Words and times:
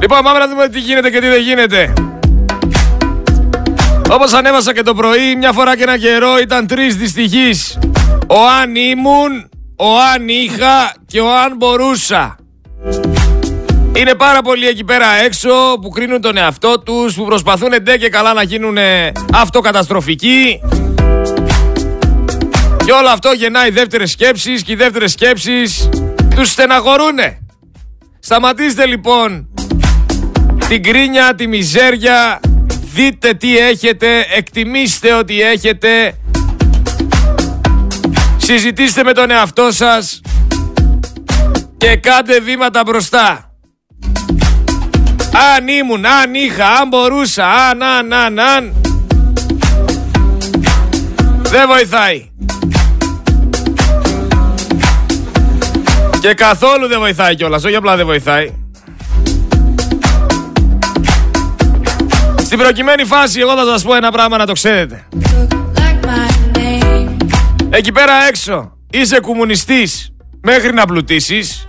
Λοιπόν, 0.00 0.22
πάμε 0.22 0.38
να 0.38 0.48
δούμε 0.48 0.68
τι 0.68 0.80
γίνεται 0.80 1.10
και 1.10 1.20
τι 1.20 1.28
δεν 1.28 1.40
γίνεται. 1.40 1.92
Όπως 4.10 4.32
ανέβασα 4.32 4.74
και 4.74 4.82
το 4.82 4.94
πρωί, 4.94 5.36
μια 5.36 5.52
φορά 5.52 5.76
και 5.76 5.82
ένα 5.82 5.98
καιρό 5.98 6.38
ήταν 6.38 6.66
τρεις 6.66 6.96
δυστυχείς. 6.96 7.78
Ο 8.26 8.46
αν 8.62 8.74
ήμουν, 8.74 9.50
ο 9.76 9.98
αν 10.14 10.28
είχα 10.28 10.94
και 11.06 11.20
ο 11.20 11.36
αν 11.36 11.56
μπορούσα. 11.56 12.36
Είναι 13.96 14.14
πάρα 14.14 14.42
πολλοί 14.42 14.66
εκεί 14.66 14.84
πέρα 14.84 15.06
έξω 15.24 15.50
που 15.80 15.88
κρίνουν 15.88 16.20
τον 16.20 16.36
εαυτό 16.36 16.78
τους, 16.80 17.14
που 17.14 17.24
προσπαθούν 17.24 17.70
ντε 17.82 17.96
και 17.96 18.08
καλά 18.08 18.32
να 18.32 18.42
γίνουν 18.42 18.76
αυτοκαταστροφικοί. 19.34 20.60
Και 22.84 22.92
όλο 22.92 23.08
αυτό 23.08 23.32
γεννάει 23.32 23.70
δεύτερες 23.70 24.10
σκέψεις 24.10 24.62
και 24.62 24.72
οι 24.72 24.76
δεύτερες 24.76 25.12
σκέψεις 25.12 25.88
τους 26.34 26.50
στεναχωρούνε. 26.50 27.38
Σταματήστε 28.20 28.86
λοιπόν 28.86 29.49
την 30.70 30.82
κρίνια, 30.82 31.34
τη 31.34 31.46
μιζέρια, 31.46 32.40
δείτε 32.94 33.34
τι 33.34 33.58
έχετε, 33.58 34.26
εκτιμήστε 34.36 35.12
ότι 35.14 35.40
έχετε, 35.40 36.18
συζητήστε 38.36 39.04
με 39.04 39.12
τον 39.12 39.30
εαυτό 39.30 39.70
σας 39.70 40.20
και 41.76 41.96
κάντε 41.96 42.40
βήματα 42.40 42.82
μπροστά. 42.86 43.54
Αν 45.56 45.68
ήμουν, 45.68 46.06
αν 46.06 46.34
είχα, 46.34 46.66
αν 46.66 46.88
μπορούσα, 46.88 47.46
αν, 47.46 47.82
αν, 47.82 48.12
αν, 48.12 48.38
αν. 48.38 48.74
Δεν 51.42 51.66
βοηθάει. 51.66 52.30
Και 56.20 56.34
καθόλου 56.34 56.88
δεν 56.88 56.98
βοηθάει 56.98 57.34
κιόλας, 57.34 57.64
όχι 57.64 57.76
απλά 57.76 57.96
δεν 57.96 58.06
βοηθάει. 58.06 58.59
Στην 62.50 62.62
προκειμένη 62.62 63.04
φάση 63.04 63.40
εγώ 63.40 63.56
θα 63.56 63.64
σας 63.64 63.82
πω 63.82 63.94
ένα 63.94 64.10
πράγμα 64.10 64.36
να 64.36 64.46
το 64.46 64.52
ξέρετε. 64.52 65.08
Εκεί 67.70 67.92
πέρα 67.92 68.12
έξω 68.28 68.76
είσαι 68.90 69.20
κομμουνιστής 69.20 70.12
μέχρι 70.42 70.72
να 70.72 70.86
πλουτίσεις. 70.86 71.68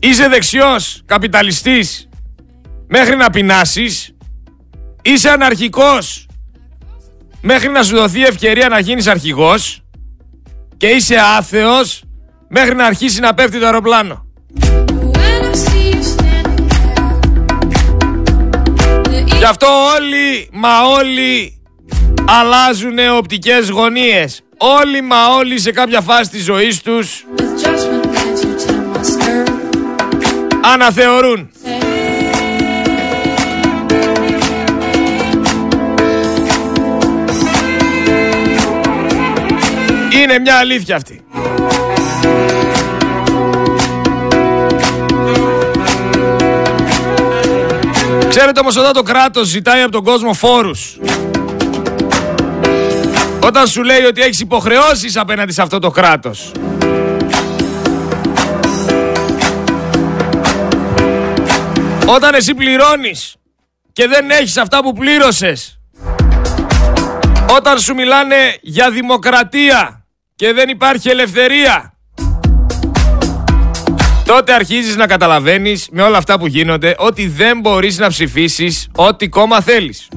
Είσαι 0.00 0.28
δεξιός 0.28 1.02
καπιταλιστής 1.06 2.08
μέχρι 2.88 3.16
να 3.16 3.30
πεινάσεις. 3.30 4.14
Είσαι 5.02 5.30
αναρχικός 5.30 6.26
μέχρι 7.40 7.68
να 7.68 7.82
σου 7.82 7.96
δοθεί 7.96 8.24
ευκαιρία 8.24 8.68
να 8.68 8.78
γίνεις 8.78 9.06
αρχηγός. 9.06 9.82
Και 10.76 10.86
είσαι 10.86 11.16
άθεος 11.38 12.02
μέχρι 12.48 12.74
να 12.74 12.84
αρχίσει 12.84 13.20
να 13.20 13.34
πέφτει 13.34 13.58
το 13.58 13.64
αεροπλάνο. 13.64 14.26
Γι' 19.40 19.46
αυτό 19.46 19.66
όλοι, 19.96 20.48
μα 20.52 20.82
όλοι 20.82 21.60
αλλάζουν 22.26 22.98
οπτικές 23.16 23.68
γωνίες. 23.68 24.42
Όλοι 24.56 25.00
μα 25.00 25.26
όλοι 25.26 25.60
σε 25.60 25.72
κάποια 25.72 26.00
φάση 26.00 26.30
της 26.30 26.44
ζωής 26.44 26.82
τους 26.82 27.24
αναθεωρούν. 30.62 31.50
Είναι 40.22 40.38
μια 40.38 40.56
αλήθεια 40.56 40.96
αυτή. 40.96 41.20
Ξέρετε 48.30 48.60
όμως 48.60 48.76
όταν 48.76 48.92
το 48.92 49.02
κράτος 49.02 49.46
ζητάει 49.46 49.82
από 49.82 49.90
τον 49.90 50.04
κόσμο 50.04 50.34
φόρους 50.34 50.96
Όταν 53.40 53.66
σου 53.66 53.82
λέει 53.82 54.04
ότι 54.04 54.20
έχεις 54.20 54.40
υποχρεώσεις 54.40 55.16
απέναντι 55.16 55.52
σε 55.52 55.62
αυτό 55.62 55.78
το 55.78 55.90
κράτος 55.90 56.52
Όταν 62.06 62.34
εσύ 62.34 62.54
πληρώνεις 62.54 63.34
και 63.92 64.06
δεν 64.08 64.30
έχεις 64.30 64.56
αυτά 64.56 64.82
που 64.82 64.92
πλήρωσες 64.92 65.78
Όταν 67.56 67.78
σου 67.78 67.94
μιλάνε 67.94 68.58
για 68.60 68.90
δημοκρατία 68.90 70.04
και 70.36 70.52
δεν 70.52 70.68
υπάρχει 70.68 71.08
ελευθερία 71.08 71.94
τότε 74.32 74.52
αρχίζεις 74.52 74.96
να 74.96 75.06
καταλαβαίνεις 75.06 75.88
με 75.92 76.02
όλα 76.02 76.18
αυτά 76.18 76.38
που 76.38 76.46
γίνονται 76.46 76.94
ότι 76.98 77.28
δεν 77.28 77.60
μπορείς 77.60 77.98
να 77.98 78.08
ψηφίσεις 78.08 78.88
ό,τι 78.96 79.28
κόμμα 79.28 79.60
θέλεις. 79.60 80.08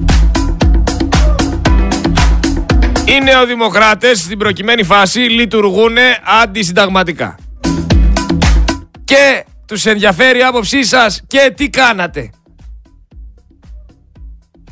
Οι 3.04 3.20
νεοδημοκράτες 3.22 4.18
στην 4.18 4.38
προκειμένη 4.38 4.84
φάση 4.84 5.18
λειτουργούν 5.18 5.96
αντισυνταγματικά. 6.42 7.34
Και 9.04 9.44
τους 9.66 9.86
ενδιαφέρει 9.86 10.38
η 10.38 10.42
άποψή 10.42 10.84
σας 10.84 11.22
και 11.26 11.52
τι 11.56 11.68
κάνατε. 11.68 12.30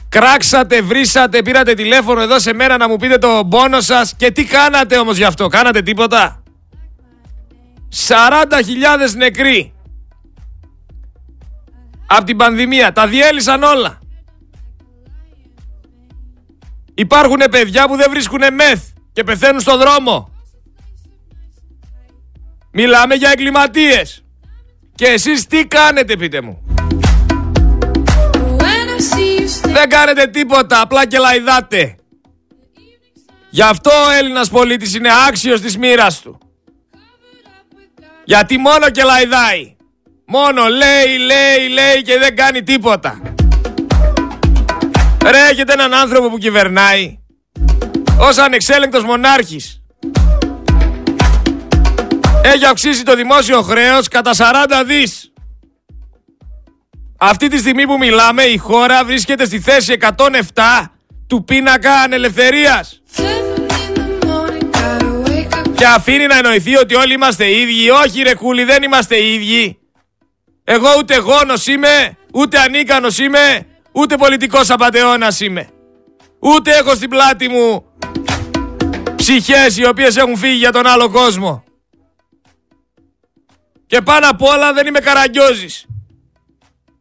Κράξατε, 0.09 0.83
βρήσατε, 0.83 1.43
πήρατε 1.43 1.75
τηλέφωνο 1.75 2.21
εδώ 2.21 2.39
σε 2.39 2.53
μέρα 2.53 2.77
να 2.77 2.89
μου 2.89 2.97
πείτε 2.97 3.19
το 3.19 3.47
πόνο 3.51 3.81
σας 3.81 4.15
και 4.17 4.31
τι 4.31 4.45
κάνατε 4.45 4.99
όμως 4.99 5.17
γι' 5.17 5.25
αυτό. 5.25 5.47
Κάνατε 5.47 5.83
τίποτα; 5.83 6.42
40.000 7.93 9.15
νεκροί 9.17 9.73
από 12.07 12.25
την 12.25 12.37
πανδημία. 12.37 12.93
Τα 12.93 13.07
διέλυσαν 13.07 13.63
όλα. 13.63 13.99
Υπάρχουν 16.95 17.43
παιδιά 17.51 17.89
που 17.89 17.97
δεν 17.97 18.11
βρίσκουν 18.11 18.55
μεθ 18.55 18.83
και 19.13 19.25
πεθαίνουν 19.25 19.61
στο 19.61 19.77
δρόμο. 19.79 20.31
Μιλάμε 22.73 23.15
για 23.15 23.31
εγκληματίες. 23.31 24.25
Και 24.95 25.07
εσείς 25.07 25.47
τι 25.47 25.67
κάνετε 25.67 26.17
πείτε 26.17 26.41
μου; 26.41 26.63
Δεν 29.63 29.89
κάνετε 29.89 30.27
τίποτα, 30.27 30.81
απλά 30.81 31.07
και 31.07 31.19
λαϊδάτε. 31.19 31.97
Γι' 33.51 33.63
αυτό 33.63 33.91
ο 33.91 34.11
Έλληνας 34.11 34.51
πολίτης 34.51 34.95
είναι 34.95 35.09
άξιος 35.29 35.61
της 35.61 35.77
μοίρας 35.77 36.21
του. 36.21 36.39
Γιατί 38.25 38.59
μόνο 38.59 38.91
και 38.91 39.03
λαϊδάει. 39.03 39.77
Μόνο 40.27 40.67
λέει, 40.67 41.19
λέει, 41.19 41.69
λέει 41.69 42.03
και 42.03 42.19
δεν 42.19 42.37
κάνει 42.37 42.63
τίποτα. 42.63 43.21
Ρε 45.25 45.39
έχετε 45.51 45.73
έναν 45.73 45.95
άνθρωπο 45.95 46.31
που 46.31 46.39
κυβερνάει 46.39 47.19
ως 48.19 48.39
ανεξέλεγκτος 48.39 49.05
μονάρχης. 49.05 49.83
Έχει 52.43 52.65
αυξήσει 52.65 53.03
το 53.03 53.15
δημόσιο 53.15 53.63
χρέος 53.63 54.09
κατά 54.09 54.31
40 54.37 54.85
δις. 54.87 55.33
Αυτή 57.19 57.49
τη 57.49 57.59
στιγμή 57.59 57.87
που 57.87 57.99
μιλάμε 57.99 58.43
η 58.43 58.57
χώρα 58.57 59.05
βρίσκεται 59.05 59.45
στη 59.45 59.61
θέση 59.61 59.97
107 60.01 60.87
του 61.27 61.45
πίνακα 61.45 61.93
ανελευθερίας 61.95 63.03
και 65.83 65.89
αφήνει 65.89 66.27
να 66.27 66.37
εννοηθεί 66.37 66.77
ότι 66.77 66.95
όλοι 66.95 67.13
είμαστε 67.13 67.51
ίδιοι. 67.51 67.91
Όχι 67.91 68.23
ρε 68.23 68.35
κούλι, 68.35 68.65
δεν 68.65 68.83
είμαστε 68.83 69.25
ίδιοι. 69.25 69.79
Εγώ 70.65 70.89
ούτε 70.99 71.17
γόνος 71.17 71.67
είμαι, 71.67 72.17
ούτε 72.33 72.59
ανίκανος 72.59 73.19
είμαι, 73.19 73.67
ούτε 73.93 74.17
πολιτικός 74.17 74.71
απατεώνας 74.71 75.41
είμαι. 75.41 75.69
Ούτε 76.39 76.77
έχω 76.77 76.95
στην 76.95 77.09
πλάτη 77.09 77.49
μου 77.49 77.85
ψυχές 79.17 79.77
οι 79.77 79.87
οποίες 79.87 80.17
έχουν 80.17 80.37
φύγει 80.37 80.57
για 80.57 80.73
τον 80.73 80.87
άλλο 80.87 81.11
κόσμο. 81.11 81.65
Και 83.87 84.01
πάνω 84.01 84.29
απ' 84.29 84.43
όλα 84.43 84.73
δεν 84.73 84.87
είμαι 84.87 85.01
καραγκιόζης. 85.01 85.87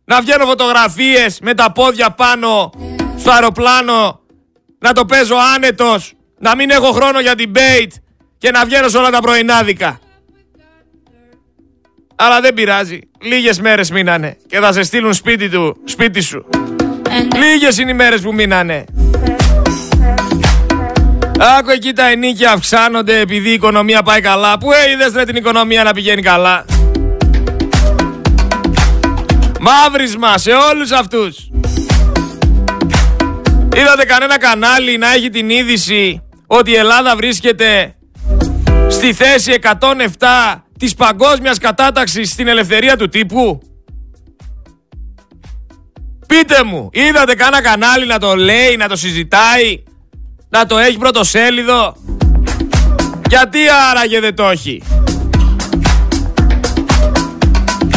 Να 0.05 0.21
βγαίνω 0.21 0.45
φωτογραφίες 0.45 1.39
με 1.39 1.53
τα 1.53 1.71
πόδια 1.71 2.11
πάνω 2.11 2.71
στο 3.17 3.31
αεροπλάνο, 3.31 4.19
να 4.79 4.93
το 4.93 5.05
παίζω 5.05 5.35
άνετος, 5.55 6.13
να 6.39 6.55
μην 6.55 6.69
έχω 6.69 6.91
χρόνο 6.91 7.19
για 7.19 7.33
debate, 7.37 7.91
και 8.41 8.51
να 8.51 8.65
βγαίνω 8.65 8.89
σε 8.89 8.97
όλα 8.97 9.09
τα 9.09 9.19
πρωινάδικα. 9.19 9.99
Αλλά 12.15 12.41
δεν 12.41 12.53
πειράζει. 12.53 12.99
Λίγες 13.21 13.59
μέρες 13.59 13.91
μείνανε 13.91 14.37
και 14.47 14.59
θα 14.59 14.71
σε 14.71 14.83
στείλουν 14.83 15.13
σπίτι 15.13 15.49
του, 15.49 15.77
σπίτι 15.83 16.21
σου. 16.21 16.45
Λίγες 17.35 17.77
είναι 17.77 17.91
οι 17.91 17.93
μέρες 17.93 18.21
που 18.21 18.33
μείνανε. 18.33 18.85
Άκου 21.57 21.69
εκεί 21.69 21.93
τα 21.93 22.07
ενίκια 22.07 22.51
αυξάνονται 22.51 23.19
επειδή 23.19 23.49
η 23.49 23.53
οικονομία 23.53 24.03
πάει 24.03 24.21
καλά. 24.21 24.57
Πού 24.57 24.69
είδες 24.93 25.13
ρε 25.13 25.23
την 25.23 25.35
οικονομία 25.35 25.83
να 25.83 25.93
πηγαίνει 25.93 26.21
καλά; 26.21 26.65
Μαύρισμα 29.59 30.37
σε 30.37 30.51
όλους 30.51 30.91
αυτούς. 30.91 31.49
Είδατε 33.75 34.05
κανένα 34.05 34.37
κανάλι 34.37 34.97
να 34.97 35.13
έχει 35.13 35.29
την 35.29 35.49
είδηση 35.49 36.23
ότι 36.47 36.71
η 36.71 36.75
Ελλάδα 36.75 37.15
βρίσκεται 37.15 37.95
στη 38.89 39.13
θέση 39.13 39.59
107 39.61 40.61
της 40.77 40.93
παγκόσμιας 40.93 41.57
κατάταξης 41.57 42.31
στην 42.31 42.47
ελευθερία 42.47 42.97
του 42.97 43.09
τύπου. 43.09 43.59
Πείτε 46.27 46.63
μου, 46.63 46.89
είδατε 46.91 47.35
κάνα 47.35 47.61
κανάλι 47.61 48.05
να 48.05 48.19
το 48.19 48.35
λέει, 48.35 48.75
να 48.77 48.87
το 48.87 48.95
συζητάει, 48.95 49.83
να 50.49 50.65
το 50.65 50.77
έχει 50.77 50.97
πρωτοσέλιδο; 50.97 51.95
Γιατί 53.29 53.59
άραγε 53.91 54.19
δεν 54.19 54.35
το 54.35 54.49
έχει; 54.49 54.83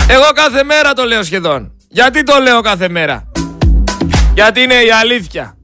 Εγώ 0.09 0.31
κάθε 0.35 0.65
μέρα 0.65 0.93
το 0.93 1.05
λέω 1.05 1.23
σχεδόν. 1.23 1.73
Γιατί 1.89 2.23
το 2.23 2.39
λέω 2.43 2.61
κάθε 2.61 2.89
μέρα; 2.89 3.33
Γιατί 4.35 4.61
είναι 4.61 4.75
η 4.75 4.91
αλήθεια. 4.91 5.57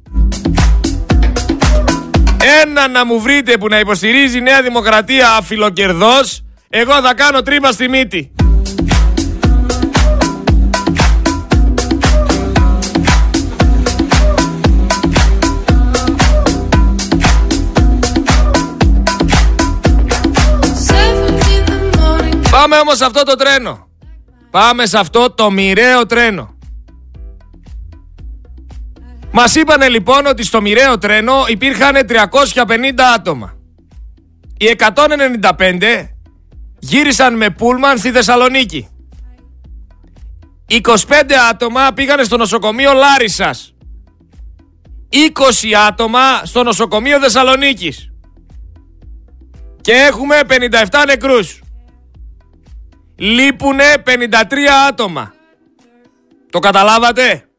Ένα 2.42 2.88
να 2.88 3.04
μου 3.04 3.20
βρείτε 3.20 3.58
που 3.58 3.68
να 3.68 3.78
υποστηρίζει 3.78 4.38
η 4.38 4.40
Νέα 4.40 4.62
Δημοκρατία 4.62 5.30
αφιλοκερδός, 5.30 6.44
εγώ 6.68 7.02
θα 7.02 7.14
κάνω 7.14 7.42
τρύπα 7.42 7.72
στη 7.72 7.88
μύτη. 7.88 8.32
Πάμε 22.50 22.76
όμως 22.76 22.96
σε 22.96 23.04
αυτό 23.04 23.22
το 23.22 23.34
τρένο. 23.34 23.88
Πάμε 24.50 24.86
σε 24.86 24.98
αυτό 24.98 25.30
το 25.30 25.50
μοιραίο 25.50 26.06
τρένο. 26.06 26.58
Μας 29.32 29.54
είπανε 29.54 29.88
λοιπόν 29.88 30.26
ότι 30.26 30.44
στο 30.44 30.60
μοιραίο 30.60 30.98
τρένο 30.98 31.44
υπήρχαν 31.48 31.96
350 32.08 33.00
άτομα. 33.14 33.56
Οι 34.56 34.76
195 34.78 36.08
γύρισαν 36.78 37.36
με 37.36 37.50
πούλμαν 37.50 37.98
στη 37.98 38.10
Θεσσαλονίκη. 38.10 38.88
25 40.68 41.32
άτομα 41.50 41.92
πήγανε 41.92 42.22
στο 42.22 42.36
νοσοκομείο 42.36 42.92
Λάρισας. 42.92 43.74
20 45.10 45.72
άτομα 45.88 46.44
στο 46.44 46.62
νοσοκομείο 46.62 47.20
Θεσσαλονίκης. 47.20 48.10
Και 49.80 49.92
έχουμε 49.92 50.40
57 50.46 51.04
νεκρούς. 51.06 51.60
Λείπουνε 53.16 53.84
53 54.04 54.70
άτομα. 54.88 55.34
Το 56.50 56.58
καταλάβατε; 56.58 57.49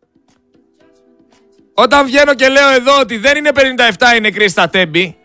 Όταν 1.81 2.05
βγαίνω 2.05 2.33
και 2.33 2.47
λέω 2.47 2.69
εδώ 2.69 2.99
ότι 2.99 3.17
δεν 3.17 3.37
είναι 3.37 3.51
57 3.53 4.15
οι 4.15 4.19
νεκροί 4.19 4.49
στα 4.49 4.69
τέμπη, 4.69 5.17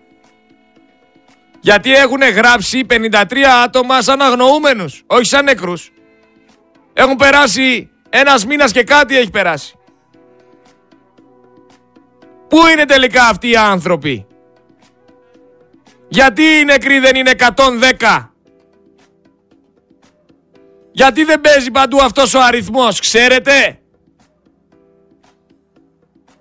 γιατί 1.61 1.95
έχουν 1.95 2.21
γράψει 2.21 2.87
53 2.91 3.23
άτομα 3.65 4.03
σαν 4.03 4.21
αγνοούμενους, 4.23 5.03
όχι 5.07 5.25
σαν 5.25 5.45
νεκρούς. 5.45 5.93
Έχουν 6.93 7.17
περάσει 7.17 7.91
ένας 8.09 8.47
μήνας 8.47 8.73
και 8.73 8.83
κάτι 8.83 9.17
έχει 9.17 9.31
περάσει. 9.31 9.75
Πού 12.49 12.67
είναι 12.73 12.85
τελικά 12.85 13.25
αυτοί 13.25 13.51
οι 13.51 13.57
άνθρωποι; 13.57 14.27
Γιατί 16.09 16.43
οι 16.43 16.65
νεκροί 16.65 16.99
δεν 16.99 17.17
είναι 17.17 17.31
110. 17.31 18.31
Γιατί 20.93 21.25
δεν 21.25 21.41
παίζει 21.41 21.71
παντού 21.71 22.03
αυτός 22.03 22.35
ο 22.35 22.41
αριθμός, 22.43 23.01
ξέρετε; 23.01 23.81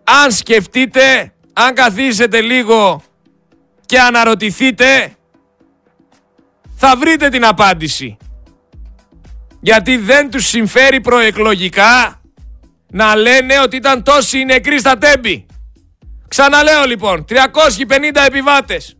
Αν 0.06 0.31
σκεφτείτε, 0.31 1.34
αν 1.54 1.74
καθίσετε 1.74 2.42
λίγο 2.42 3.04
και 3.86 4.00
αναρωτηθείτε, 4.00 5.16
θα 6.75 6.96
βρείτε 6.98 7.30
την 7.30 7.46
απάντηση. 7.46 8.18
Γιατί 9.60 9.98
δεν 9.98 10.30
τους 10.30 10.46
συμφέρει 10.48 11.02
προεκλογικά 11.02 12.22
να 12.88 13.16
λένε 13.16 13.60
ότι 13.60 13.75
ήταν 13.75 14.04
τόσοι 14.04 14.40
οι 14.40 14.46
νεκροί 14.46 14.80
στα 14.80 14.98
τέμπη. 14.98 15.46
Ξαναλέω 16.28 16.86
λοιπόν, 16.86 17.25
350 17.30 18.25
επιβάτες, 18.25 18.98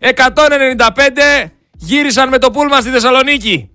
195 0.00 1.50
γύρισαν 1.72 2.28
με 2.28 2.38
το 2.38 2.50
πούλμα 2.50 2.80
στη 2.80 2.90
Θεσσαλονίκη. 2.90 3.70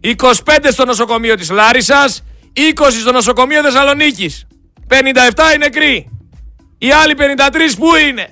25 0.00 0.70
στο 0.70 0.84
νοσοκομείο 0.84 1.34
της 1.34 1.50
Λάρισας, 1.50 2.24
20 2.52 3.00
στο 3.00 3.12
νοσοκομείο 3.12 3.62
Θεσσαλονίκης. 3.62 4.46
57 4.88 5.54
οι 5.54 5.58
νεκροί. 5.58 6.19
Οι 6.82 6.92
άλλοι 6.92 7.14
53 7.18 7.76
πού 7.78 7.94
είναι; 7.94 8.28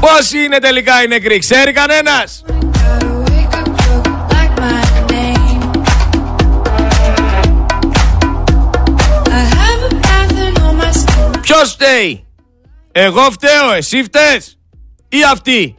Πόσοι 0.00 0.44
είναι 0.44 0.58
τελικά 0.58 1.02
οι 1.02 1.06
νεκροί, 1.06 1.38
ξέρει 1.38 1.72
κανένας; 1.72 2.44
Ποιος 11.40 11.72
φταίει; 11.72 12.26
Εγώ 12.92 13.30
φταίω, 13.30 13.72
εσύ 13.72 14.02
φταίς; 14.02 14.58
Ή 15.08 15.24
αυτοί; 15.30 15.76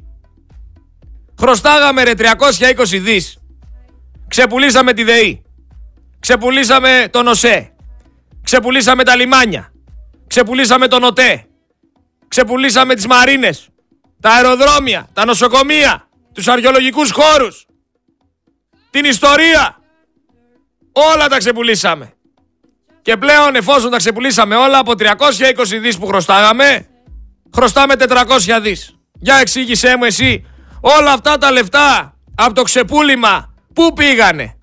Χρωστάγαμε 1.40 2.04
ρε 2.04 2.14
320 2.14 3.00
δις. 3.00 3.38
Ξεπουλήσαμε 4.28 4.94
τη 4.94 5.04
ΔΕΗ. 5.04 5.42
Ξεπουλήσαμε 6.28 7.08
τον 7.12 7.28
ΟΣΕ. 7.28 7.74
Ξεπουλήσαμε 8.44 9.04
τα 9.04 9.16
λιμάνια. 9.16 9.72
Ξεπουλήσαμε 10.28 10.88
τον 10.88 11.04
ΟΤΕ. 11.04 11.46
Ξεπουλήσαμε 12.28 12.96
τις 12.96 13.08
μαρίνες. 13.08 13.70
Τα 14.22 14.30
αεροδρόμια. 14.30 15.08
Τα 15.14 15.26
νοσοκομεία. 15.26 16.08
Τους 16.34 16.48
αρχαιολογικούς 16.48 17.12
χώρους. 17.12 17.66
Την 18.90 19.06
ιστορία. 19.06 19.78
Όλα 20.92 21.28
τα 21.28 21.38
ξεπουλήσαμε. 21.38 22.14
Και 23.02 23.18
πλέον 23.18 23.56
εφόσον 23.56 23.92
τα 23.92 23.98
ξεπουλήσαμε 23.98 24.56
όλα 24.56 24.78
από 24.78 24.94
320 24.96 25.80
δις 25.80 25.98
που 25.98 26.08
χρωστάγαμε, 26.08 26.88
χρωστάμε 27.56 27.96
400 27.96 28.60
δις. 28.62 28.96
Για 29.14 29.36
εξήγησέ 29.36 29.96
μου 29.98 30.04
εσύ, 30.04 30.46
όλα 30.82 31.12
αυτά 31.12 31.38
τα 31.38 31.52
λεφτά 31.52 32.18
από 32.36 32.54
το 32.54 32.62
ξεπούλημα, 32.62 33.54
πού 33.74 33.94
πήγανε; 33.94 34.57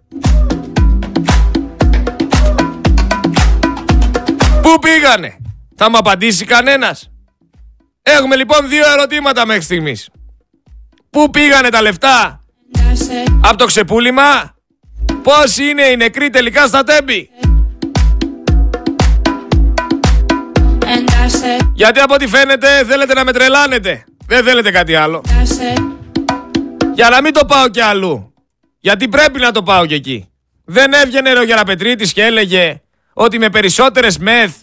Πού 4.75 4.81
πήγανε. 4.81 5.37
Θα 5.77 5.91
μου 5.91 5.97
απαντήσει 5.97 6.45
κανένας. 6.45 7.11
Έχουμε 8.03 8.37
λοιπόν 8.37 8.69
δύο 8.69 8.91
ερωτήματα 8.93 9.47
μέχρι 9.47 9.63
στιγμής. 9.63 10.09
Πού 11.11 11.31
πήγανε 11.31 11.69
τα 11.69 11.83
λεφτά; 11.83 12.41
Από 13.41 13.57
το 13.57 13.65
ξεπούλημα; 13.65 14.55
Πόσοι 15.23 15.65
είναι 15.65 15.83
οι 15.83 15.97
νεκροί 15.97 16.31
τελικά 16.31 16.67
στα 16.67 16.85
τέμπη; 16.85 17.31
Γιατί 21.75 22.01
από 22.01 22.15
ό,τι 22.15 22.27
φαίνεται 22.27 22.85
θέλετε 22.85 23.15
να 23.15 23.25
με 23.25 23.33
τρελάνετε. 23.33 24.05
Δεν 24.27 24.45
θέλετε 24.45 24.71
κάτι 24.71 24.95
άλλο. 24.95 25.23
Για 26.95 27.09
να 27.09 27.21
μην 27.21 27.33
το 27.33 27.45
πάω 27.45 27.69
κι 27.69 27.81
αλλού. 27.81 28.35
Γιατί 28.81 29.09
πρέπει 29.09 29.41
να 29.41 29.51
το 29.51 29.63
πάω 29.63 29.87
κι 29.87 29.95
εκεί. 29.95 30.29
Δεν 30.65 30.93
έβγαινε 30.93 31.31
ο 31.31 31.43
Γεραπετρίτης 31.43 32.13
και 32.13 32.23
έλεγε 32.25 32.79
ότι 33.15 33.39
με 33.39 33.51
περισσότερες 33.51 34.19
μεθ 34.19 34.55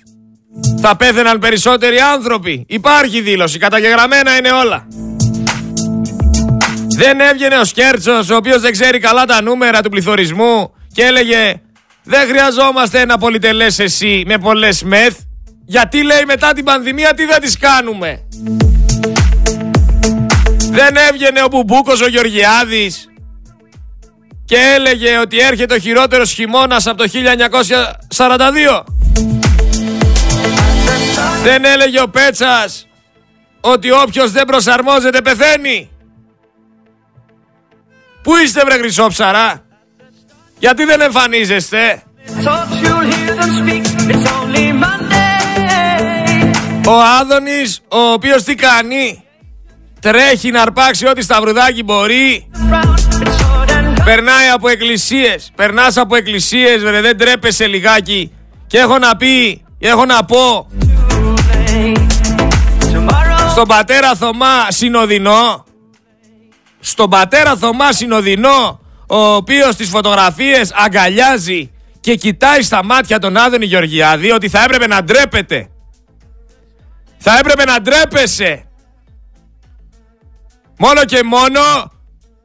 θα 0.81 0.95
πέθαιναν 0.95 1.39
περισσότεροι 1.39 1.97
άνθρωποι. 1.99 2.65
Υπάρχει 2.67 3.21
δήλωση, 3.21 3.59
καταγεγραμμένα 3.59 4.37
είναι 4.37 4.51
όλα. 4.51 4.87
Δεν 6.97 7.19
έβγαινε 7.19 7.57
ο 7.57 7.63
Σκέρτσος, 7.63 8.29
ο 8.29 8.35
οποίος 8.35 8.61
δεν 8.61 8.71
ξέρει 8.71 8.99
καλά 8.99 9.25
τα 9.25 9.41
νούμερα 9.41 9.81
του 9.81 9.89
πληθωρισμού 9.89 10.73
και 10.93 11.03
έλεγε 11.03 11.61
δεν 12.03 12.27
χρειαζόμαστε 12.27 12.99
ένα 12.99 13.17
πολυτελές 13.17 13.79
εσύ 13.79 14.23
με 14.27 14.37
πολλές 14.37 14.83
μεθ 14.83 15.17
γιατί 15.65 16.03
λέει 16.03 16.23
μετά 16.27 16.53
την 16.53 16.63
πανδημία 16.63 17.13
τι 17.13 17.25
θα 17.25 17.39
τις 17.39 17.57
κάνουμε. 17.57 18.19
Δεν 20.71 20.95
έβγαινε 21.09 21.41
ο 21.43 21.47
Μπουμπούκος 21.47 22.01
ο 22.01 22.07
Γεωργιάδης 22.07 23.09
και 24.45 24.57
έλεγε 24.75 25.17
ότι 25.17 25.39
έρχεται 25.39 25.73
ο 25.73 25.77
χειρότερος 25.77 26.31
χειμώνας 26.31 26.87
από 26.87 26.97
το 26.97 27.09
1942. 28.07 28.83
Δεν 31.43 31.65
έλεγε 31.65 32.01
ο 32.01 32.09
Πέτσας 32.09 32.87
ότι 33.61 33.91
όποιος 33.91 34.31
δεν 34.31 34.45
προσαρμόζεται 34.45 35.21
πεθαίνει. 35.21 35.89
Πού 38.23 38.37
είστε 38.37 38.61
βρε 38.65 38.77
χρυσόψαρα. 38.77 39.63
Γιατί 40.59 40.83
δεν 40.83 41.01
εμφανίζεστε; 41.01 42.03
Ο 46.87 47.01
Άδωνης, 47.19 47.81
ο 47.87 47.99
οποίος 47.99 48.43
τι 48.43 48.55
κάνει; 48.55 49.23
Τρέχει 49.99 50.51
να 50.51 50.61
αρπάξει 50.61 51.07
ό,τι 51.07 51.21
σταυρουδάκι 51.21 51.83
μπορεί. 51.83 52.49
Περνάει 54.03 54.47
από 54.53 54.67
εκκλησίες. 54.69 55.51
Περνάς 55.55 55.97
από 55.97 56.15
εκκλησίες, 56.15 56.83
βρε, 56.83 57.01
δεν 57.01 57.17
τρέπεσαι 57.17 57.67
λιγάκι. 57.67 58.31
Και 58.67 58.77
έχω 58.77 58.97
να 58.97 59.15
πει, 59.15 59.65
έχω 59.79 60.05
να 60.05 60.25
πω. 60.25 60.67
Στον 63.51 63.67
πατέρα 63.67 64.15
Θωμά 64.15 64.67
Συνοδεινό. 64.67 65.65
Στον 66.79 67.09
πατέρα 67.09 67.55
Θωμά 67.55 67.91
Συνοδεινό, 67.91 68.79
ο 69.07 69.17
οποίος 69.17 69.73
στις 69.73 69.89
φωτογραφίες 69.89 70.71
αγκαλιάζει 70.73 71.71
και 71.99 72.15
κοιτάει 72.15 72.61
στα 72.61 72.83
μάτια 72.83 73.19
τον 73.19 73.37
Άδωνη 73.37 73.65
Γεωργιάδη 73.65 74.31
ότι 74.31 74.49
θα 74.49 74.63
έπρεπε 74.63 74.87
να 74.87 75.03
ντρέπεται. 75.03 75.69
Θα 77.17 77.37
έπρεπε 77.37 77.63
να 77.63 77.81
ντρέπεσαι. 77.81 78.65
Μόνο 80.77 81.05
και 81.05 81.23
μόνο 81.23 81.61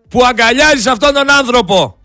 που 0.08 0.24
αγκαλιάζεις 0.24 0.86
αυτόν 0.86 1.14
τον 1.14 1.30
άνθρωπο. 1.30 1.96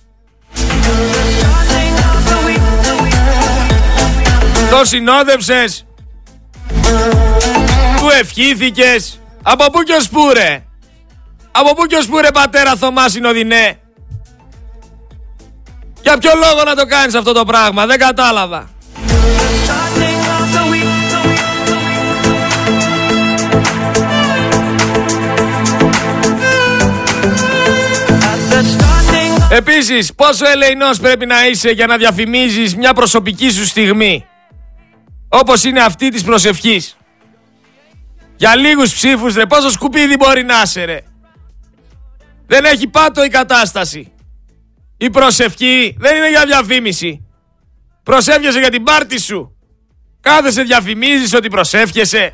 Το 4.69 4.85
συνόδευσες. 4.85 5.85
Του 8.11 8.17
ευχήθηκες; 8.17 9.19
Από 9.41 9.65
πού 9.71 9.81
και 9.81 9.93
ως 9.93 10.09
πού 10.09 10.31
ρε; 10.33 10.63
Από 11.51 11.75
πού 11.75 11.85
και 11.85 11.95
ως 11.95 12.07
πού 12.07 12.17
ρε 12.17 12.31
πατέρα 12.31 12.75
Θωμάς 12.75 13.11
Συνοδυνέ; 13.11 13.79
Για 16.01 16.17
ποιο 16.17 16.31
λόγο 16.35 16.63
να 16.63 16.75
το 16.75 16.85
κάνεις 16.85 17.15
αυτό 17.15 17.31
το 17.33 17.45
πράγμα; 17.45 17.85
Δεν 17.85 17.99
κατάλαβα. 17.99 18.69
Επίσης, 29.49 30.13
πόσο 30.13 30.49
ελεηνός 30.49 30.99
πρέπει 30.99 31.25
να 31.25 31.47
είσαι 31.47 31.69
για 31.69 31.85
να 31.87 31.97
διαφημίζεις 31.97 32.75
μια 32.75 32.93
προσωπική 32.93 33.49
σου 33.49 33.65
στιγμή. 33.65 34.25
Όπως 35.29 35.63
είναι 35.63 35.79
αυτή 35.79 36.09
της 36.09 36.23
προσευχής; 36.23 36.95
Για 38.41 38.55
λίγους 38.55 38.93
ψήφους 38.93 39.35
ρε, 39.35 39.45
πόσο 39.45 39.69
σκουπίδι 39.69 40.15
μπορεί 40.15 40.43
να 40.43 40.61
είσαι 40.63 40.83
ρε. 40.83 40.99
Δεν 42.47 42.65
έχει 42.65 42.87
πάτο 42.87 43.23
η 43.23 43.27
κατάσταση. 43.27 44.11
Η 44.97 45.09
προσευχή 45.09 45.95
δεν 45.99 46.15
είναι 46.15 46.29
για 46.29 46.45
διαφήμιση. 46.45 47.25
Προσεύχεσαι 48.03 48.59
για 48.59 48.69
την 48.69 48.83
πάρτη 48.83 49.19
σου. 49.19 49.57
Κάθεσαι 50.21 50.61
διαφημίζεις 50.61 51.33
ότι 51.33 51.47
προσεύχεσαι. 51.47 52.33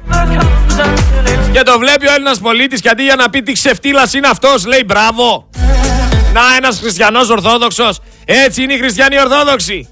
Και 1.52 1.62
το 1.62 1.80
βλέπει 1.80 2.08
ο 2.08 2.14
Έλληνας 2.14 2.40
πολίτης 2.40 2.82
και 2.82 2.90
αντί 2.90 3.04
για 3.04 3.16
να 3.16 3.30
πει 3.30 3.42
τι 3.42 3.52
ξεφτύλας 3.52 4.14
είναι 4.14 4.28
αυτός 4.28 4.66
λέει 4.66 4.84
μπράβο. 4.86 5.50
Να 6.34 6.42
ένας 6.58 6.80
χριστιανός 6.80 7.30
ορθόδοξος. 7.30 8.00
Έτσι 8.26 8.64
είναι 8.64 8.74
οι 8.74 8.78
χριστιανοί 8.78 9.20
ορθόδοξοι. 9.20 9.90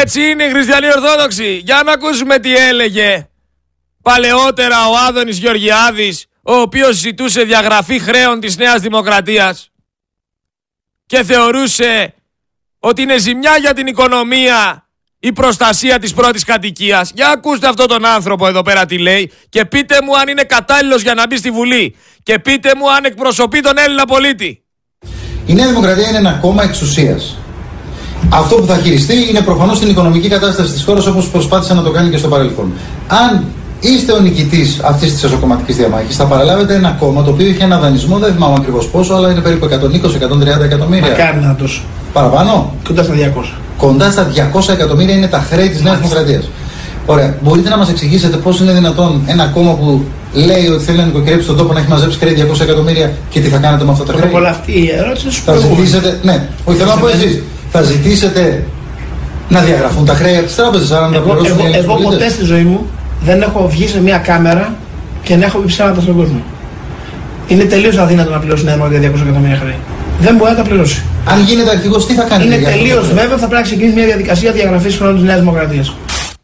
Έτσι 0.00 0.30
είναι 0.30 0.44
οι 0.44 0.50
χριστιανοί 0.50 0.86
ορθόδοξοι. 0.86 1.60
Για 1.64 1.82
να 1.84 1.92
ακούσουμε 1.92 2.38
τι 2.38 2.56
έλεγε 2.56 3.28
παλαιότερα 4.02 4.88
ο 4.88 4.92
Άδωνης 5.08 5.38
Γεωργιάδης, 5.38 6.26
ο 6.42 6.54
οποίος 6.54 6.96
ζητούσε 6.96 7.42
διαγραφή 7.42 7.98
χρέων 7.98 8.40
της 8.40 8.56
Νέας 8.56 8.80
Δημοκρατίας 8.80 9.70
και 11.06 11.22
θεωρούσε 11.22 12.14
ότι 12.78 13.02
είναι 13.02 13.18
ζημιά 13.18 13.56
για 13.56 13.74
την 13.74 13.86
οικονομία 13.86 14.88
η 15.18 15.32
προστασία 15.32 15.98
της 15.98 16.14
πρώτης 16.14 16.44
κατοικίας. 16.44 17.10
Για 17.14 17.28
ακούστε 17.28 17.68
αυτόν 17.68 17.88
τον 17.88 18.06
άνθρωπο 18.06 18.46
εδώ 18.46 18.62
πέρα 18.62 18.86
τι 18.86 18.98
λέει 18.98 19.32
και 19.48 19.64
πείτε 19.64 19.96
μου 20.04 20.18
αν 20.18 20.28
είναι 20.28 20.42
κατάλληλος 20.42 21.02
για 21.02 21.14
να 21.14 21.26
μπει 21.26 21.36
στη 21.36 21.50
Βουλή 21.50 21.96
και 22.22 22.38
πείτε 22.38 22.72
μου 22.76 22.92
αν 22.92 23.04
εκπροσωπεί 23.04 23.60
τον 23.60 23.78
Έλληνα 23.78 24.04
πολίτη. 24.04 24.64
Η 25.46 25.54
Νέα 25.54 25.66
Δημοκρατία 25.66 26.08
είναι 26.08 26.18
ένα 26.18 26.32
κόμμα 26.32 26.62
εξουσίας. 26.62 27.36
Αυτό 28.28 28.54
που 28.56 28.66
θα 28.66 28.76
χειριστεί 28.76 29.14
είναι 29.30 29.40
προφανώς 29.40 29.78
την 29.78 29.88
οικονομική 29.88 30.28
κατάσταση 30.28 30.72
της 30.72 30.84
χώρας 30.84 31.06
όπως 31.06 31.28
προσπάθησε 31.28 31.74
να 31.74 31.82
το 31.82 31.90
κάνει 31.90 32.10
και 32.10 32.16
στο 32.16 32.28
παρελθόν. 32.28 32.72
Αν 33.06 33.44
είστε 33.80 34.12
ο 34.12 34.20
νικητής 34.20 34.80
αυτής 34.82 35.12
της 35.12 35.22
εσωκομματικής 35.22 35.76
διαμάχης. 35.76 36.16
Θα 36.16 36.24
παραλάβετε 36.24 36.74
ένα 36.74 36.96
κόμμα 36.98 37.22
το 37.22 37.30
οποίο 37.30 37.46
είχε 37.46 37.64
ένα 37.64 37.78
δανεισμό, 37.78 38.18
δεν 38.18 38.32
θυμάμαι 38.32 38.54
ακριβώς 38.58 38.86
πόσο, 38.86 39.14
αλλά 39.14 39.30
είναι 39.30 39.40
περίπου 39.40 39.66
120-130 39.66 40.64
εκατομμύρια. 40.64 41.08
Μακάρι 41.08 41.40
να 41.40 41.54
τόσο. 41.54 41.82
Παραπάνω; 42.12 42.74
Κοντά 42.86 43.02
στα 43.02 43.14
200. 43.14 43.54
Κοντά 43.76 44.10
στα 44.10 44.30
200 44.54 44.72
εκατομμύρια 44.72 45.14
είναι 45.14 45.26
τα 45.26 45.38
χρέη 45.50 45.68
της 45.68 45.82
Νέας 45.82 45.96
Δημοκρατίας. 45.96 46.48
Ωραία. 47.06 47.36
Μπορείτε 47.42 47.68
να 47.68 47.76
μας 47.76 47.88
εξηγήσετε 47.90 48.36
πώς 48.36 48.60
είναι 48.60 48.72
δυνατόν 48.72 49.22
ένα 49.26 49.46
κόμμα 49.46 49.72
που 49.74 50.04
λέει 50.32 50.66
ότι 50.66 50.84
θέλει 50.84 50.98
να 50.98 51.04
νοικοκυρέψει 51.04 51.46
τον 51.46 51.56
τόπο 51.56 51.72
να 51.72 51.78
έχει 51.78 51.88
μαζέψει 51.88 52.18
χρέη 52.18 52.46
200 52.52 52.60
εκατομμύρια 52.60 53.12
και 53.30 53.40
τι 53.40 53.48
θα 53.48 53.58
κάνετε 53.58 53.84
με 53.84 53.90
αυτά 53.90 54.04
τα 54.04 54.12
χρέη; 54.12 54.30
Πρώτα 54.30 54.48
αυτή 54.48 54.72
η 54.72 54.90
ερώτηση 54.96 55.30
σου 55.30 55.42
Θα 55.44 55.56
ζητήσετε. 55.56 56.18
Ναι, 56.22 56.48
όχι 56.64 56.78
θέλω 56.78 56.90
να 56.90 57.00
πω 57.00 57.08
εσείς. 57.08 57.42
Θα 57.72 57.82
ζητήσετε 57.82 58.64
να 59.48 59.60
διαγραφούν 59.60 60.04
τα 60.04 60.14
χρέη 60.14 60.36
από 60.36 60.46
τις 60.46 60.54
τράπεζες, 60.54 60.90
αν 60.90 61.12
τα 61.12 61.16
Εγώ, 61.16 61.24
πληρώσουν 61.24 61.44
οι 61.44 61.60
εγώ, 61.60 61.60
Έλληνες 61.60 61.84
εγώ 61.84 61.92
πολίτες. 61.92 62.14
ποτέ 62.14 62.30
στη 62.30 62.44
ζωή 62.44 62.62
μου 62.62 62.86
δεν 63.20 63.42
έχω 63.42 63.68
βγει 63.68 63.86
σε 63.88 64.00
μια 64.00 64.18
κάμερα 64.18 64.74
και 65.22 65.36
να 65.36 65.44
έχω 65.44 65.58
πει 65.58 65.66
ψέματα 65.66 66.00
στον 66.00 66.16
κόσμο. 66.16 66.42
Είναι 67.48 67.64
τελείως 67.64 67.96
αδύνατο 67.96 68.30
να 68.30 68.38
πληρώσει 68.38 68.64
μια 68.64 68.72
Δημοκρατία 68.72 69.10
200 69.10 69.20
εκατομμύρια 69.22 69.56
χρέη. 69.56 69.76
Δεν 70.20 70.36
μπορεί 70.36 70.50
να 70.50 70.56
τα 70.56 70.62
πληρώσει. 70.62 71.02
Αν 71.24 71.42
γίνεται 71.44 71.70
αρχηγός, 71.70 72.06
τι 72.06 72.14
θα 72.14 72.22
κάνετε. 72.22 72.44
Είναι 72.44 72.56
για 72.56 72.68
αυτό 72.68 72.78
το 72.78 72.84
τελείως 72.84 72.98
χρέος; 72.98 73.14
βέβαιο 73.14 73.32
ότι 73.32 73.40
θα 73.40 73.46
πρέπει 73.46 73.62
να 73.62 73.62
ξεκινήσει 73.62 73.94
μια 73.94 74.06
διαδικασία 74.06 74.52
διαγραφής 74.52 74.96
χρόνου 74.96 75.14
της 75.14 75.22
Νέας 75.22 75.38
Δημοκρατίας. 75.38 75.94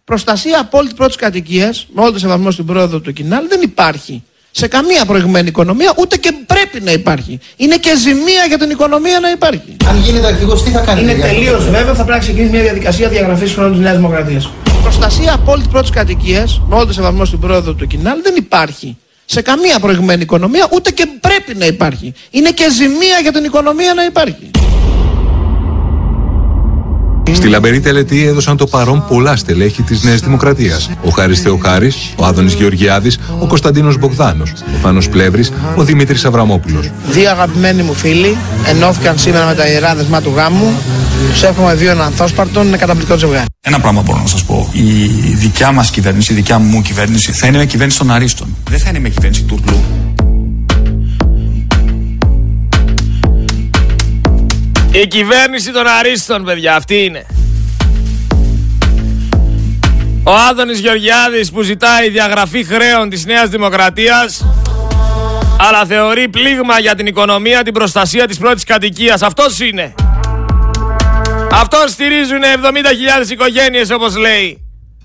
Προστασία 0.05 0.61
απόλυτη 0.61 0.95
πρώτης 0.95 1.17
κατοικίας, 1.17 1.87
με 1.95 2.03
όλο 2.03 2.13
το 2.13 2.19
σεβασμό 2.19 2.51
στην 2.51 2.67
πρόοδο 2.67 3.01
του 3.01 3.13
Κινάλ, 3.13 3.49
δεν 3.49 3.61
υπάρχει 3.63 4.23
σε 4.61 4.67
καμία 4.67 5.05
προηγουμένη 5.05 5.49
οικονομία, 5.49 5.95
ούτε 5.99 6.17
και 6.17 6.33
πρέπει 6.47 6.85
να 6.85 6.93
υπάρχει. 6.93 7.39
Είναι 7.57 7.77
και 7.77 7.97
ζημία 7.97 8.45
για 8.49 8.59
την 8.59 8.71
οικονομία 8.71 9.21
να 9.21 9.31
υπάρχει. 9.31 9.77
Αν 9.89 9.97
γίνεται 10.01 10.27
αρχηγό, 10.27 10.55
τι 10.55 10.71
θα 10.71 10.81
κάνετε. 10.81 11.01
Είναι 11.01 11.13
για 11.13 11.25
αυτό 11.25 11.35
το 11.35 11.35
τελείως 11.35 11.63
χρέος; 11.63 11.71
βέβαιο 11.77 11.89
ότι 11.89 11.99
θα 11.99 12.05
πρέπει 12.05 12.19
να 12.19 12.25
ξεκινήσει 12.25 12.51
μια 12.53 12.63
διαδικασία 12.63 13.09
διαγραφής 13.09 13.53
χρόνου 13.53 13.71
της 13.71 13.81
Νέας 13.81 13.97
Δημοκρατίας. 13.97 14.51
Προστασία 14.83 15.33
απόλυτη 15.33 15.69
πρώτης 15.69 15.91
κατοικίας, 15.91 16.61
με 16.69 16.75
όλο 16.75 16.87
το 16.87 16.93
σεβασμό 16.93 17.25
στην 17.25 17.39
πρόοδο 17.41 17.73
του 17.73 17.87
Κινάλ, 17.87 18.19
δεν 18.23 18.35
υπάρχει 18.37 18.97
σε 19.25 19.41
καμία 19.43 19.79
προηγουμένη 19.79 20.23
οικονομία, 20.23 20.69
ούτε 20.73 20.91
και 20.91 21.07
πρέπει 21.21 21.55
να 21.55 21.67
υπάρχει. 21.67 22.13
Είναι 22.31 22.51
και 22.51 22.67
ζημία 22.71 23.19
για 23.23 23.33
την 23.33 23.45
οικονομία 23.45 23.95
να 23.95 24.05
υπάρχει. 24.05 24.51
Στη 27.33 27.49
λαμπερή 27.49 27.81
τελετή 27.81 28.27
έδωσαν 28.27 28.57
το 28.57 28.67
παρόν 28.67 29.05
πολλά 29.09 29.37
στελέχη 29.37 29.83
της 29.83 30.03
Νέας 30.03 30.21
Δημοκρατίας. 30.21 30.91
Ο 31.05 31.11
Χάρης 31.11 31.41
Θεοχάρης, 31.41 31.97
ο 32.17 32.25
Άδωνης 32.25 32.53
Γεωργιάδης, 32.53 33.19
ο 33.41 33.47
Κωνσταντίνος 33.47 33.99
Μπογδάνος, 33.99 34.53
ο 34.53 34.79
Θάνο 34.83 35.01
Πλεύρης, 35.11 35.53
ο 35.77 35.85
Δημήτρης 35.85 36.25
Αβραμόπουλος. 36.25 36.91
Δύο 37.11 37.31
αγαπημένοι 37.31 37.83
μου 37.83 37.95
φίλοι 37.95 38.37
ενώθηκαν 38.67 39.19
σήμερα 39.19 39.47
με 39.47 39.55
τα 39.55 39.69
ιερά 39.69 39.95
δεσμά 39.95 40.21
του 40.21 40.33
γάμου. 40.37 40.73
Τους 41.31 41.43
εύχομαι 41.43 41.75
δύο 41.75 42.03
ανθόσπαρτων, 42.03 42.67
είναι 42.67 42.77
καταπληκτικό 42.77 43.19
ζευγάρι. 43.19 43.45
Ένα 43.61 43.81
πράγμα 43.81 44.03
μπορώ 44.03 44.19
να 44.19 44.27
σας 44.27 44.45
πω. 44.45 44.71
Η 44.73 44.83
δικιά 45.35 45.73
μας 45.73 45.91
κυβέρνηση, 45.91 46.33
η 46.33 46.37
δικιά 46.37 46.59
μου 46.59 46.83
κυβέρνηση 46.83 47.33
θα 47.33 47.47
είναι 47.47 47.57
μια 47.57 47.67
κυβέρνηση 47.67 47.99
των 47.99 48.11
αρίστων. 48.11 48.57
Δεν 48.71 48.79
θα 48.79 48.89
είναι 48.89 48.99
μια 48.99 49.11
κυβέρνηση 49.11 49.43
τουρλού. 49.43 49.83
Η 55.03 55.07
κυβέρνηση 55.07 55.73
των 55.73 55.87
αρίστων, 55.87 56.45
παιδιά, 56.45 56.77
αυτή 56.77 57.05
είναι. 57.05 57.27
Ο 60.25 60.33
Άδωνης 60.51 60.79
Γεωργιάδης 60.79 61.51
που 61.51 61.63
ζητάει 61.63 62.09
διαγραφή 62.09 62.65
χρέων 62.65 63.09
της 63.09 63.25
Νέας 63.25 63.49
Δημοκρατίας 63.49 64.47
αλλά 65.59 65.85
θεωρεί 65.85 66.29
πλήγμα 66.29 66.79
για 66.79 66.95
την 66.95 67.07
οικονομία 67.07 67.63
την 67.63 67.73
προστασία 67.73 68.27
της 68.27 68.39
πρώτης 68.39 68.65
κατοικίας. 68.65 69.23
Αυτός 69.23 69.61
είναι. 69.61 69.95
Αυτόν 71.51 71.89
στηρίζουν 71.89 72.43
70.000 72.43 73.31
οικογένειες 73.31 73.91
όπως 73.91 74.17
λέει. 74.17 74.61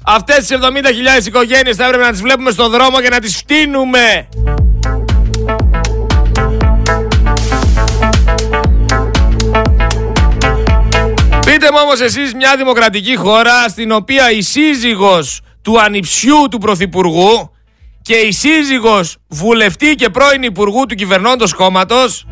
Αυτές 0.05 0.38
τις 0.38 0.50
70.000 0.50 1.25
οικογένειες 1.25 1.75
θα 1.75 1.86
έπρεπε 1.86 2.03
να 2.03 2.12
τις 2.12 2.21
βλέπουμε 2.21 2.51
στον 2.51 2.71
δρόμο 2.71 3.01
και 3.01 3.10
να 3.10 3.19
τις 3.19 3.38
φτύνουμε. 3.38 4.27
Μου 11.72 11.78
όμως 11.84 12.00
εσείς 12.00 12.34
μια 12.34 12.56
δημοκρατική 12.58 13.16
χώρα 13.16 13.70
στην 13.70 13.92
οποία 13.92 14.32
η 14.32 14.42
σύζυγος 14.42 15.42
του 15.62 15.82
ανιψιού 15.82 16.48
του 16.51 16.58
Πρωθυπουργού 16.58 17.51
και 18.01 18.16
η 18.16 18.32
σύζυγος 18.32 19.18
βουλευτή 19.28 19.96
και 19.96 20.10
πρώην 20.10 20.44
υπουργού 20.44 20.86
του 20.86 20.96
κυβερνώντος 20.96 21.54
κόμματος 21.54 22.25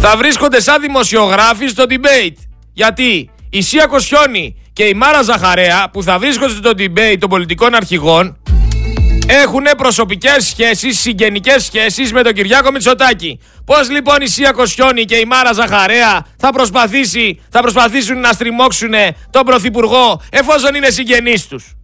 θα 0.00 0.16
βρίσκονται 0.16 0.60
σαν 0.60 0.80
δημοσιογράφοι 0.80 1.66
στο 1.68 1.84
debate. 1.88 2.36
Γιατί 2.72 3.30
η 3.50 3.62
Σία 3.62 3.86
Κοσιόνη 3.86 4.56
και 4.72 4.84
η 4.84 4.94
Μάρα 4.94 5.22
Ζαχαρέα 5.22 5.90
που 5.92 6.02
θα 6.02 6.18
βρίσκονται 6.18 6.52
στο 6.52 6.70
debate 6.78 7.16
των 7.18 7.28
πολιτικών 7.28 7.74
αρχηγών 7.74 8.36
έχουν 9.26 9.64
προσωπικές 9.76 10.46
σχέσεις, 10.46 11.00
συγγενικές 11.00 11.64
σχέσεις 11.64 12.12
με 12.12 12.22
τον 12.22 12.32
Κυριάκο 12.32 12.70
Μητσοτάκη. 12.70 13.40
Πώς 13.64 13.90
λοιπόν 13.90 14.20
η 14.20 14.26
Σία 14.26 14.52
Κοσιόνη 14.52 15.04
και 15.04 15.16
η 15.16 15.24
Μάρα 15.24 15.52
Ζαχαρέα 15.52 16.26
θα, 16.36 16.50
προσπαθήσει, 16.52 17.40
θα 17.50 17.60
προσπαθήσουν 17.60 18.20
να 18.20 18.32
στριμώξουν 18.32 18.92
τον 19.30 19.44
Πρωθυπουργό 19.44 20.20
εφόσον 20.30 20.74
είναι 20.74 20.90
συγγενείς 20.90 21.46
τους; 21.46 21.74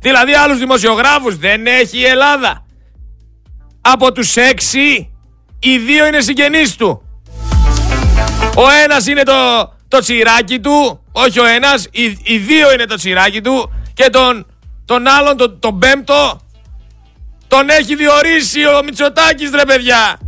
Δηλαδή 0.00 0.32
άλλους 0.32 0.58
δημοσιογράφους 0.58 1.36
δεν 1.36 1.66
έχει 1.66 1.98
η 1.98 2.04
Ελλάδα. 2.04 2.66
Από 3.80 4.12
τους 4.12 4.36
έξι, 4.36 5.10
οι 5.58 5.78
δύο 5.78 6.06
είναι 6.06 6.20
συγγενείς 6.20 6.76
του. 6.76 7.02
Ο 8.56 8.70
ένας 8.84 9.06
είναι 9.06 9.22
το, 9.22 9.32
το 9.88 9.98
τσιράκι 9.98 10.60
του, 10.60 11.04
όχι 11.12 11.40
ο 11.40 11.44
ένας, 11.44 11.88
οι, 11.90 12.18
οι 12.22 12.38
δύο 12.38 12.72
είναι 12.72 12.84
το 12.84 12.94
τσιράκι 12.94 13.40
του 13.40 13.72
και 13.94 14.08
τον, 14.10 14.46
τον 14.88 15.06
άλλον, 15.06 15.36
τον, 15.36 15.58
τον 15.58 15.78
πέμπτο, 15.78 16.40
τον 17.48 17.68
έχει 17.68 17.94
διορίσει 17.94 18.66
ο 18.66 18.82
Μητσοτάκης 18.84 19.50
ρε 19.50 19.64
παιδιά. 19.64 20.18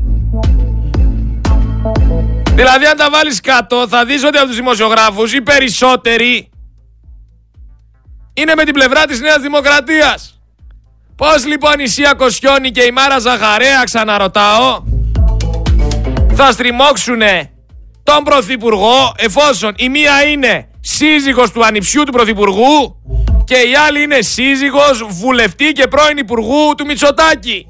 Δηλαδή 2.55 2.87
αν 2.87 2.97
τα 2.97 3.11
βάλεις 3.11 3.41
κάτω 3.41 3.89
θα 3.89 4.05
δεις 4.05 4.25
ότι 4.25 4.39
από 4.39 4.47
τους 4.47 4.57
δημοσιογράφους 4.57 5.33
οι 5.33 5.43
περισσότεροι 5.43 6.51
είναι 8.33 8.55
με 8.55 8.65
την 8.65 8.75
πλευρά 8.75 9.05
της 9.05 9.21
Νέας 9.21 9.41
Δημοκρατίας. 9.41 10.41
Πώς 11.17 11.47
λοιπόν 11.47 11.79
η 11.79 11.87
Σία 11.87 12.15
Κοσιόνη 12.15 12.71
και 12.71 12.83
η 12.83 12.91
Μάρα 12.91 13.19
Ζαχαρέα 13.19 13.85
ξαναρωτάω 13.85 14.83
θα 16.35 16.53
στριμώξουνε 16.53 17.51
τον 18.03 18.25
Πρωθυπουργό 18.25 19.13
εφόσον 19.17 19.75
η 19.77 19.89
μία 19.89 20.25
είναι 20.25 20.69
σύζυγος 20.81 21.51
του 21.51 21.65
ανιψιού 21.65 22.03
του 22.03 22.13
Πρωθυπουργού 22.13 23.01
και 23.51 23.57
η 23.57 23.77
άλλη 23.87 24.03
είναι 24.03 24.21
σύζυγος 24.21 25.07
βουλευτή 25.09 25.73
και 25.73 25.89
πρώην 25.89 26.17
Υπουργού 26.17 26.75
του 26.77 26.85
Μητσοτάκη. 26.85 27.69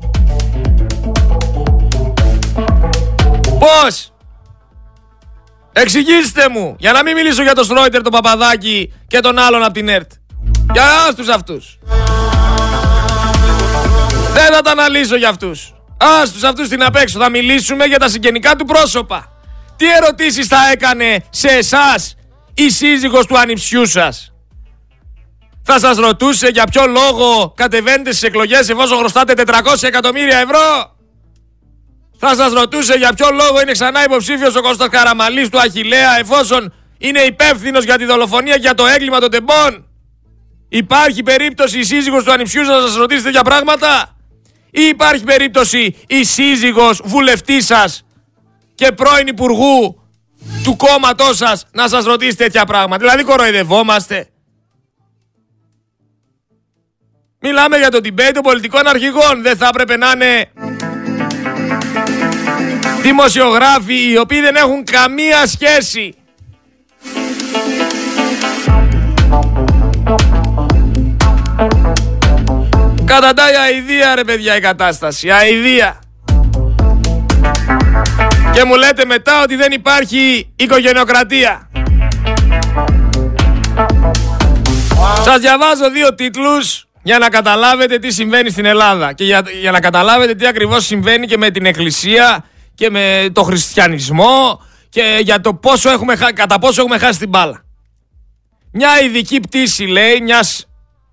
Πώς; 3.59 4.13
Εξηγήστε 5.73 6.49
μου, 6.49 6.77
για 6.79 6.93
να 6.93 7.03
μην 7.03 7.15
μιλήσω 7.15 7.43
για 7.43 7.55
τον 7.55 7.65
Στρόιτερ, 7.65 8.03
τον 8.03 8.13
Παπαδάκη 8.13 8.93
και 9.07 9.21
τον 9.21 9.39
άλλον 9.39 9.63
από 9.63 9.73
την 9.73 9.89
ΕΡΤ. 9.89 10.11
Για 10.73 10.85
άστους 11.09 11.29
αυτούς. 11.29 11.79
Δεν 14.33 14.53
θα 14.53 14.61
τα 14.61 14.71
αναλύσω 14.71 15.17
για 15.17 15.29
αυτούς. 15.29 15.75
Άστους 16.23 16.43
αυτούς 16.43 16.69
την 16.69 16.83
απέξω. 16.83 17.19
Θα 17.19 17.31
μιλήσουμε 17.31 17.85
για 17.85 17.99
τα 17.99 18.09
συγγενικά 18.09 18.57
του 18.57 18.65
πρόσωπα. 18.65 19.33
Τι 19.77 19.87
ερωτήσεις 19.93 20.47
θα 20.47 20.71
έκανε 20.73 21.25
σε 21.31 21.49
εσάς 21.49 22.17
η 22.55 22.71
σύζυγος 22.71 23.27
του 23.27 23.39
ανιψιού 23.39 23.87
σας; 23.87 24.30
Θα 25.73 25.79
σας 25.79 25.97
ρωτούσε 25.97 26.49
για 26.49 26.65
ποιο 26.65 26.87
λόγο 26.87 27.53
κατεβαίνετε 27.57 28.11
στις 28.11 28.23
εκλογές 28.23 28.69
εφόσον 28.69 28.99
χρωστάτε 28.99 29.33
400 29.47 29.53
εκατομμύρια 29.81 30.39
ευρώ. 30.39 30.97
Θα 32.19 32.35
σας 32.35 32.53
ρωτούσε 32.53 32.95
για 32.95 33.13
ποιο 33.13 33.29
λόγο 33.33 33.61
είναι 33.61 33.73
ξανά 33.73 34.05
υποψήφιος 34.05 34.55
ο 34.55 34.63
Κώστας 34.63 34.89
Καραμαλής 34.89 35.49
του 35.49 35.59
Αχιλέα 35.59 36.19
εφόσον 36.19 36.73
είναι 36.99 37.21
υπεύθυνος 37.21 37.85
για 37.85 37.99
τη 37.99 38.05
δολοφονία 38.05 38.55
και 38.55 38.61
για 38.61 38.75
το 38.75 38.87
έγκλημα 38.87 39.21
των 39.21 39.31
τεμπών. 39.31 39.87
Υπάρχει 40.69 41.23
περίπτωση 41.23 41.79
η 41.79 41.83
σύζυγος 41.85 42.25
του 42.25 42.33
ανιψιού 42.33 42.65
σας 42.65 42.83
να 42.83 42.89
σας 42.89 42.97
ρωτήσει 42.97 43.23
τέτοια 43.23 43.43
πράγματα; 43.43 44.17
Ή 44.71 44.83
υπάρχει 44.83 45.25
περίπτωση 45.25 45.97
η 46.07 46.25
σύζυγος 46.25 47.01
βουλευτής 47.05 47.67
σας 47.67 48.05
και 48.75 48.93
πρώην 48.93 49.27
υπουργού 49.27 50.03
του 50.63 50.77
κόμματός 50.77 51.37
σας 51.37 51.67
να 51.73 51.89
σας 51.89 52.05
ρωτήσει 52.05 52.37
τέτοια 52.37 52.65
πράγματα; 52.65 52.97
Δηλαδή 52.97 53.23
κοροϊδευόμαστε. 53.23 54.29
Μιλάμε 57.43 57.77
για 57.77 57.91
το 57.91 57.99
debate 58.03 58.31
των 58.35 58.43
πολιτικών 58.43 58.87
αρχηγών. 58.87 59.43
Δεν 59.43 59.57
θα 59.57 59.67
έπρεπε 59.67 59.97
να 59.97 60.11
είναι 60.15 60.51
δημοσιογράφοι 63.03 64.11
οι 64.11 64.19
οποίοι 64.19 64.41
δεν 64.41 64.57
έχουν 64.57 64.85
καμία 64.85 65.47
σχέση. 65.47 66.15
Καταντάει 73.05 73.55
αηδία 73.55 74.15
ρε 74.15 74.25
παιδιά 74.25 74.57
η 74.57 74.61
κατάσταση, 74.61 75.31
αηδία. 75.31 75.99
Και 78.53 78.65
μου 78.65 78.77
λέτε 78.77 79.05
μετά 79.05 79.43
ότι 79.43 79.57
δεν 79.57 79.73
υπάρχει 79.73 80.53
οικογενειοκρατία. 80.57 81.71
Σας 85.25 85.39
διαβάζω 85.41 85.91
δύο 85.91 86.15
τίτλους 86.15 86.90
για 87.03 87.19
να 87.19 87.29
καταλάβετε 87.29 87.99
τι 87.99 88.11
συμβαίνει 88.13 88.51
στην 88.51 88.65
Ελλάδα 88.65 89.13
και 89.13 89.25
για, 89.25 89.43
για 89.61 89.71
να 89.71 89.81
καταλάβετε 89.81 90.35
τι 90.35 90.47
ακριβώς 90.47 90.87
συμβαίνει 90.87 91.27
και 91.27 91.37
με 91.37 91.51
την 91.51 91.67
Εκκλησία 91.67 92.45
και 92.75 92.91
με 92.91 93.29
το 93.33 93.43
χριστιανισμό 93.43 94.63
και 94.89 95.19
για 95.23 95.41
το 95.41 95.55
πόσο 95.55 95.91
έχουμε, 95.91 96.17
κατά 96.35 96.59
πόσο 96.59 96.83
έχουμε 96.83 96.99
χάσει 96.99 97.19
την 97.19 97.29
μπάλα. 97.29 97.65
Μια 98.73 99.01
ειδική 99.01 99.41
πτήση 99.41 99.85
λέει 99.85 100.21
μιας 100.21 100.69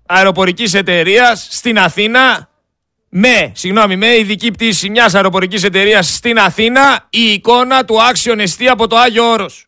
αεροπορικής 0.06 0.74
εταιρείας 0.74 1.48
στην 1.50 1.78
Αθήνα 1.78 2.48
με, 3.08 3.52
συγγνώμη, 3.54 3.96
με 3.96 4.16
ειδική 4.16 4.50
πτήση 4.50 4.90
μιας 4.90 5.14
αεροπορικής 5.14 5.62
εταιρείας 5.62 6.14
στην 6.14 6.38
Αθήνα 6.38 7.06
η 7.10 7.22
εικόνα 7.32 7.84
του 7.84 8.02
άξιον 8.02 8.40
εστί 8.40 8.68
από 8.68 8.86
το 8.86 8.96
Άγιο 8.96 9.30
Όρος. 9.30 9.66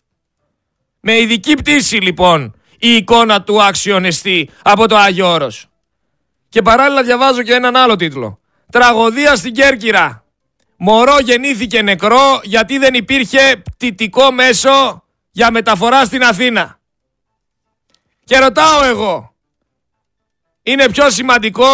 Με 1.01 1.19
ειδική 1.19 1.55
πτήση 1.55 1.97
λοιπόν 1.97 2.55
η 2.79 2.89
εικόνα 2.89 3.43
του 3.43 3.63
άξιον 3.63 4.05
εστί 4.05 4.51
από 4.63 4.89
το 4.89 4.97
Άγιο 4.97 5.33
Όρος. 5.33 5.70
Και 6.51 6.63
παράλληλα 6.63 7.03
διαβάζω 7.03 7.43
και 7.43 7.55
έναν 7.55 7.77
άλλο 7.77 7.97
τίτλο. 7.97 8.41
Τραγωδία 8.71 9.37
στην 9.37 9.55
Κέρκυρα. 9.55 10.25
Μωρό 10.77 11.19
γεννήθηκε 11.19 11.83
νεκρό 11.83 12.41
γιατί 12.43 12.79
δεν 12.79 12.95
υπήρχε 12.95 13.63
πτυτικό 13.77 14.33
μέσο 14.33 15.05
για 15.31 15.51
μεταφορά 15.51 16.05
στην 16.05 16.23
Αθήνα. 16.23 16.79
Και 18.25 18.39
ρωτάω 18.39 18.85
εγώ, 18.85 19.35
είναι 20.63 20.89
πιο 20.89 21.11
σημαντικό 21.11 21.69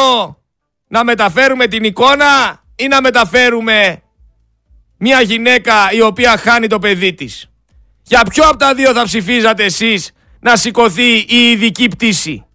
να 0.88 1.04
μεταφέρουμε 1.04 1.66
την 1.66 1.84
εικόνα 1.84 2.62
ή 2.76 2.86
να 2.88 3.00
μεταφέρουμε 3.00 4.02
μια 4.96 5.20
γυναίκα 5.20 5.92
η 5.92 6.00
οποία 6.00 6.36
χάνει 6.36 6.66
το 6.66 6.78
παιδί 6.78 7.14
της; 7.14 7.50
Για 8.02 8.22
ποιο 8.22 8.48
από 8.48 8.56
τα 8.56 8.74
δύο 8.74 8.92
θα 8.92 9.04
ψηφίζατε 9.04 9.64
εσείς 9.64 10.10
να 10.40 10.56
σηκωθεί 10.56 11.16
η 11.16 11.50
ειδική 11.50 11.88
πτήση; 11.88 12.46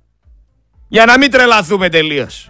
Για 0.93 1.05
να 1.05 1.17
μην 1.17 1.31
τρελαθούμε 1.31 1.89
τελείως. 1.89 2.47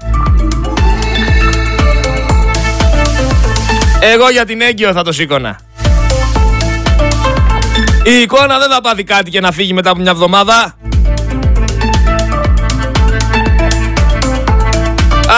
Εγώ 4.00 4.30
για 4.30 4.46
την 4.46 4.62
έγκυο 4.62 4.94
θα 4.94 5.04
το 5.04 5.12
σήκωνα. 5.12 5.60
Η 8.06 8.22
εικόνα 8.22 8.60
δεν 8.60 8.70
θα 8.70 8.82
πάθει 8.82 9.04
κάτι 9.04 9.30
και 9.30 9.40
να 9.40 9.52
φύγει 9.52 9.74
μετά 9.74 9.90
από 9.90 10.00
μια 10.00 10.12
εβδομάδα. 10.12 10.78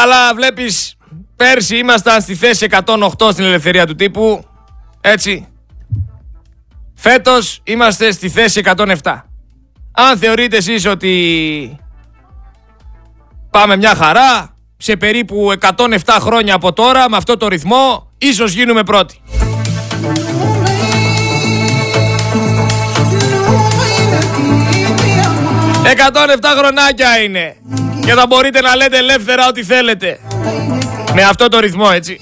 Αλλά 0.04 0.34
βλέπεις, 0.36 0.96
πέρσι 1.36 1.78
ήμασταν 1.78 2.22
στη 2.22 2.36
θέση 2.36 2.68
108 2.70 3.32
στην 3.32 3.46
ελευθερία 3.46 3.86
του 3.88 3.96
τύπου. 3.96 4.46
Έτσι. 5.02 5.48
Φέτος 6.96 7.62
είμαστε 7.64 8.12
στη 8.12 8.30
θέση 8.30 8.62
107. 8.76 8.96
Αν 9.92 10.18
θεωρείτε 10.18 10.58
εσείς 10.58 10.86
ότι 10.86 11.78
πάμε 13.54 13.78
μια 13.78 13.96
χαρά, 13.96 14.56
σε 14.78 14.96
περίπου 14.96 15.54
107 15.76 16.18
χρόνια 16.20 16.56
από 16.56 16.74
τώρα, 16.74 17.10
με 17.10 17.18
αυτό 17.18 17.38
το 17.38 17.48
ρυθμό, 17.48 18.12
ίσως 18.18 18.54
γίνουμε 18.54 18.84
πρώτοι. 18.84 19.22
107 25.84 26.56
χρονάκια 26.58 27.18
είναι. 27.24 27.56
Και 28.06 28.12
θα 28.12 28.26
μπορείτε 28.28 28.62
να 28.62 28.76
λέτε 28.76 28.98
ελεύθερα 28.98 29.48
ό,τι 29.48 29.64
θέλετε. 29.64 30.20
Με 31.14 31.24
αυτό 31.24 31.48
το 31.48 31.60
ρυθμό, 31.60 31.90
έτσι. 31.94 32.20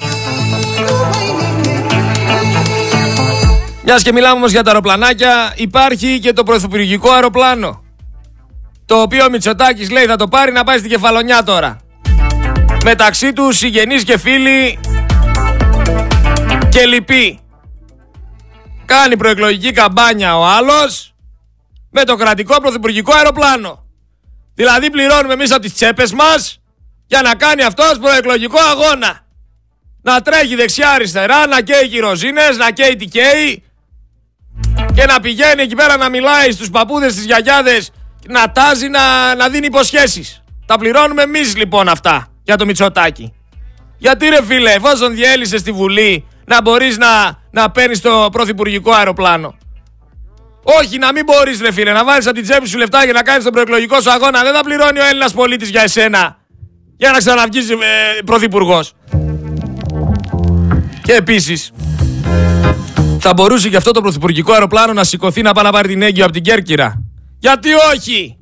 Μιας 3.84 4.04
και 4.04 4.12
μιλάμε 4.12 4.36
όμως 4.36 4.52
για 4.52 4.64
τα 4.64 4.70
αεροπλανάκια, 4.70 5.54
υπάρχει 5.56 6.20
και 6.20 6.34
το 6.34 6.44
πρωθυπουργικό 6.44 7.12
αεροπλάνο. 7.12 7.81
Το 8.92 9.02
οποίο 9.02 9.26
ο 9.26 9.30
Μητσοτάκης 9.30 9.90
λέει 9.90 10.06
θα 10.06 10.16
το 10.16 10.28
πάρει 10.28 10.52
να 10.52 10.64
πάει 10.64 10.78
στην 10.78 10.90
κεφαλονιά 10.90 11.44
τώρα. 11.44 11.78
Μεταξύ 12.84 13.34
τους 13.34 13.58
συγγενείς 13.58 14.04
και 14.04 14.18
φίλοι 14.18 14.80
και 16.70 16.86
λυπή. 16.86 17.40
Κάνει 18.86 19.18
προεκλογική 19.18 19.72
καμπάνια 19.72 20.38
ο 20.38 20.46
άλλος 20.46 21.14
με 21.90 22.04
το 22.04 22.16
κρατικό 22.16 22.62
πρωθυπουργικό 22.62 23.14
αεροπλάνο. 23.14 23.86
Δηλαδή 24.54 24.90
πληρώνουμε 24.90 25.34
εμείς 25.34 25.52
από 25.52 25.62
τις 25.62 25.74
τσέπες 25.74 26.14
μας 26.14 26.62
για 27.08 27.22
να 27.22 27.36
κάνει 27.36 27.64
αυτός 27.64 27.98
προεκλογικό 28.00 28.60
αγώνα. 28.60 29.26
Να 30.02 30.22
τρέχει 30.22 30.56
δεξιά-αριστερά, 30.56 31.48
να 31.48 31.62
καίει 31.62 31.88
κυροζίνες, 31.88 32.58
να 32.58 32.72
καίει 32.72 32.96
τι 32.96 33.06
καίει 33.06 33.64
και 34.94 35.06
να 35.06 35.20
πηγαίνει 35.20 35.62
εκεί 35.62 35.76
πέρα 35.76 35.98
να 35.98 36.10
μιλάει 36.10 36.52
στους 36.52 36.70
παππούδες, 36.70 37.12
στις 37.12 37.26
γιαγιάδες, 37.26 37.92
να 38.28 38.52
τάζει, 38.52 38.88
να, 38.88 39.36
να 39.36 39.50
δίνει 39.50 39.66
υποσχέσεις. 39.66 40.44
Τα 40.66 40.78
πληρώνουμε 40.78 41.22
εμείς 41.22 41.56
λοιπόν 41.56 41.90
αυτά 41.90 42.28
για 42.44 42.56
το 42.56 42.66
Μητσοτάκι. 42.66 43.34
Γιατί 43.98 44.30
ρε 44.30 44.44
φίλε, 44.44 44.72
εφόσον 44.72 45.16
διέλυσε 45.16 45.58
στη 45.58 45.72
Βουλή 45.72 46.26
να 46.46 46.62
μπορείς 46.62 46.98
να, 46.98 47.40
να 47.52 47.72
παίρνεις 47.72 48.02
το 48.02 48.30
πρωθυπουργικό 48.32 48.92
αεροπλάνο. 48.92 49.56
Όχι, 50.64 50.98
να 50.98 51.12
μην 51.12 51.24
μπορείς, 51.24 51.62
ρε 51.62 51.72
φίλε, 51.72 51.92
να 51.92 52.04
βάλεις 52.04 52.26
από 52.26 52.36
την 52.36 52.44
τσέπη 52.44 52.68
σου 52.68 52.78
λεφτά 52.78 53.04
για 53.04 53.14
να 53.14 53.22
κάνεις 53.22 53.44
τον 53.44 53.54
προεκλογικό 53.54 54.02
σου 54.02 54.12
αγώνα. 54.12 54.44
Δεν 54.44 54.54
θα 54.54 54.64
πληρώνει 54.64 55.00
ο 55.00 55.06
Έλληνας 55.06 55.34
πολίτης 55.34 55.70
για 55.70 55.82
εσένα. 55.82 56.38
Για 56.98 57.12
να 57.12 57.18
ξαναβγεί 57.18 57.60
ε, 57.60 58.22
πρωθυπουργός. 58.26 58.94
Και 61.04 61.14
επίσης, 61.14 61.72
Θα 63.20 63.34
μπορούσε 63.34 63.70
και 63.70 63.76
αυτό 63.76 63.92
το 63.92 64.02
πρωθυπουργικό 64.02 64.54
αεροπλάνο 64.54 64.94
να 64.94 65.04
σηκωθεί 65.04 65.42
να 65.42 65.54
πάει 65.54 65.64
να 65.64 65.72
πάρει 65.72 65.88
την 65.88 66.02
έγκυο 66.02 66.24
από 66.24 66.34
την 66.34 66.44
Κέρκυρα. 66.44 67.11
Γιατί 67.44 67.70
όχι! 67.94 68.38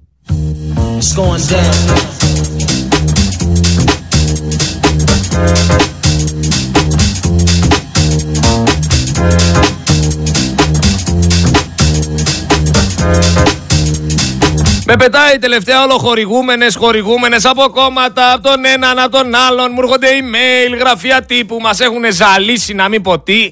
Με 14.86 14.96
πετάει 14.96 15.38
τελευταία 15.40 15.84
όλο 15.84 15.98
χορηγούμενες, 15.98 16.76
χορηγούμενες 16.76 17.46
από 17.46 17.70
κόμματα, 17.70 18.34
από 18.34 18.50
τον 18.50 18.66
έναν, 18.66 19.00
από 19.00 19.18
τον 19.18 19.36
άλλον. 19.36 19.72
Μου 19.72 19.82
έρχονται 19.82 20.08
email, 20.08 20.78
γραφεία 20.80 21.22
τύπου, 21.22 21.58
μας 21.62 21.80
έχουν 21.80 22.02
ζαλίσει 22.12 22.74
να 22.74 22.90
μην 22.90 23.02
πω 23.02 23.20
τι. 23.20 23.52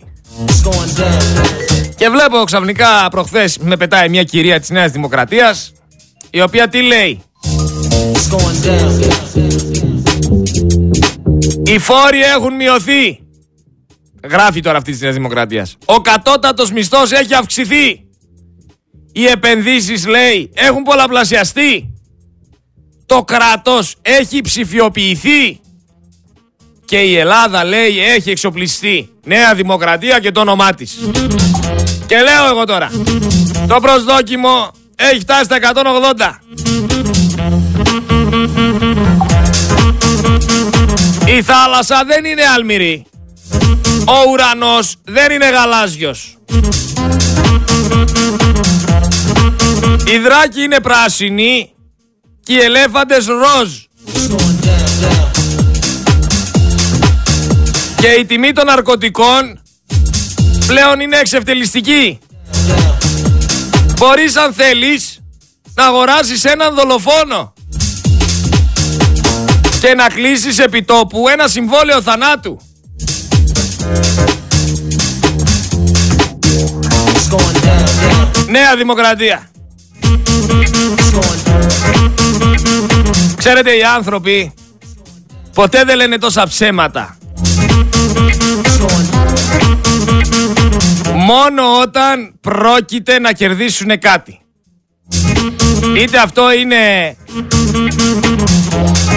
Και 1.98 2.10
βλέπω 2.10 2.44
ξαφνικά 2.44 3.08
προχθές 3.12 3.58
με 3.58 3.78
πετάει 3.78 4.10
μια 4.10 4.24
κυρία 4.24 4.60
της 4.60 4.70
Νέας 4.70 4.92
Δημοκρατίας, 4.92 5.72
η 6.30 6.42
οποία 6.42 6.68
τι 6.68 6.82
λέει; 6.82 7.22
Οι 11.64 11.80
φόροι 11.80 12.22
έχουν 12.22 12.56
μειωθεί. 12.56 13.20
Γράφει 14.30 14.62
τώρα 14.62 14.78
αυτή 14.78 14.92
της 14.92 15.02
Νέας 15.02 15.14
Δημοκρατίας. 15.14 15.78
Ο 15.86 16.02
κατώτατος 16.02 16.72
μισθός 16.72 17.12
έχει 17.12 17.34
αυξηθεί. 17.34 18.06
Οι 19.12 19.26
επενδύσεις 19.26 20.08
λέει 20.08 20.52
έχουν 20.54 20.84
πολλαπλασιαστεί. 20.84 21.94
Το 23.06 23.24
κράτος 23.24 23.96
έχει 24.02 24.42
ψηφιοποιηθεί. 24.42 25.60
Και 26.88 26.98
η 26.98 27.18
Ελλάδα 27.18 27.64
λέει 27.64 28.00
έχει 28.00 28.30
εξοπλιστεί. 28.30 29.10
Νέα 29.24 29.56
Δημοκρατία 29.56 30.20
και 30.20 30.32
το 30.32 30.40
όνομά 30.40 30.74
της. 30.74 30.98
Και 32.06 32.16
λέω 32.16 32.48
εγώ 32.50 32.64
τώρα. 32.64 32.92
Το 33.68 33.80
προσδόκιμο 33.82 34.72
έχει 34.96 35.20
φτάσει 35.20 35.44
στα 35.44 35.58
180. 35.58 36.42
Η 41.26 41.42
θάλασσα 41.42 42.04
δεν 42.06 42.26
είναι 42.26 42.42
αλμυρή. 42.56 43.06
Ο 44.06 44.30
ουρανός 44.32 44.96
δεν 45.04 45.32
είναι 45.32 45.50
γαλάζιος. 45.50 46.38
Οι 50.06 50.18
δράκοι 50.18 50.62
είναι 50.64 50.80
πράσινοι 50.80 51.72
και 52.44 52.54
οι 52.54 52.60
ελέφαντες 52.60 53.26
ροζ. 53.26 53.87
Και 58.00 58.08
η 58.08 58.26
τιμή 58.26 58.52
των 58.52 58.66
ναρκωτικών 58.66 59.62
πλέον 60.68 61.00
είναι 61.00 61.18
εξευτελιστική. 61.18 62.20
Μπορείς 63.98 64.36
αν 64.36 64.54
θέλεις 64.54 65.20
να 65.74 65.86
αγοράσεις 65.86 66.44
έναν 66.44 66.76
δολοφόνο 66.76 67.54
και 69.80 69.94
να 69.94 70.08
κλείσεις 70.08 70.60
επιτόπου 70.60 71.28
ένα 71.28 71.48
συμβόλαιο 71.48 72.02
θανάτου. 72.02 72.60
Νέα 78.48 78.76
Δημοκρατία. 78.76 79.50
Ξέρετε 83.38 83.72
οι 83.72 83.84
άνθρωποι 83.84 84.54
ποτέ 85.54 85.84
δεν 85.84 85.96
λένε 85.96 86.18
τόσα 86.18 86.48
ψέματα. 86.48 87.17
Μόνο 91.16 91.80
όταν 91.82 92.34
πρόκειται 92.42 93.20
να 93.20 93.32
κερδίσουν 93.32 94.00
κάτι. 94.00 94.40
Είτε 95.98 96.18
αυτό 96.18 96.52
είναι 96.52 97.16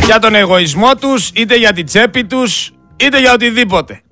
για 0.05 0.19
τον 0.19 0.35
εγωισμό 0.35 0.95
τους, 0.95 1.31
είτε 1.35 1.57
για 1.57 1.73
την 1.73 1.87
τσέπη 1.87 2.25
τους, 2.25 2.71
είτε 2.97 3.21
για 3.21 3.33
οτιδήποτε. 3.33 4.03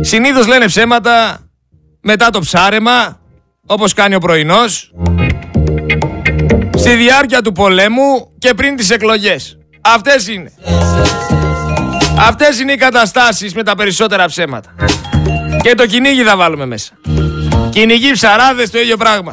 Συνήθως 0.00 0.46
λένε 0.46 0.66
ψέματα 0.66 1.40
μετά 2.00 2.30
το 2.30 2.40
ψάρεμα, 2.40 3.20
όπως 3.66 3.92
κάνει 3.92 4.14
ο 4.14 4.18
πρωινός, 4.18 4.92
στη 6.76 6.94
διάρκεια 6.94 7.42
του 7.42 7.52
πολέμου 7.52 8.34
και 8.38 8.54
πριν 8.54 8.76
τις 8.76 8.90
εκλογές. 8.90 9.58
Αυτές 9.80 10.28
είναι. 10.28 10.52
Αυτές 12.20 12.60
είναι 12.60 12.72
οι 12.72 12.76
καταστάσεις 12.76 13.54
με 13.54 13.62
τα 13.62 13.74
περισσότερα 13.74 14.26
ψέματα. 14.26 14.74
Και 15.62 15.74
το 15.74 15.86
κυνήγι 15.86 16.22
θα 16.22 16.36
βάλουμε 16.36 16.66
μέσα. 16.66 16.90
Κυνηγοί 17.70 18.12
ψαράδες 18.12 18.70
το 18.70 18.78
ίδιο 18.78 18.96
πράγμα. 18.96 19.32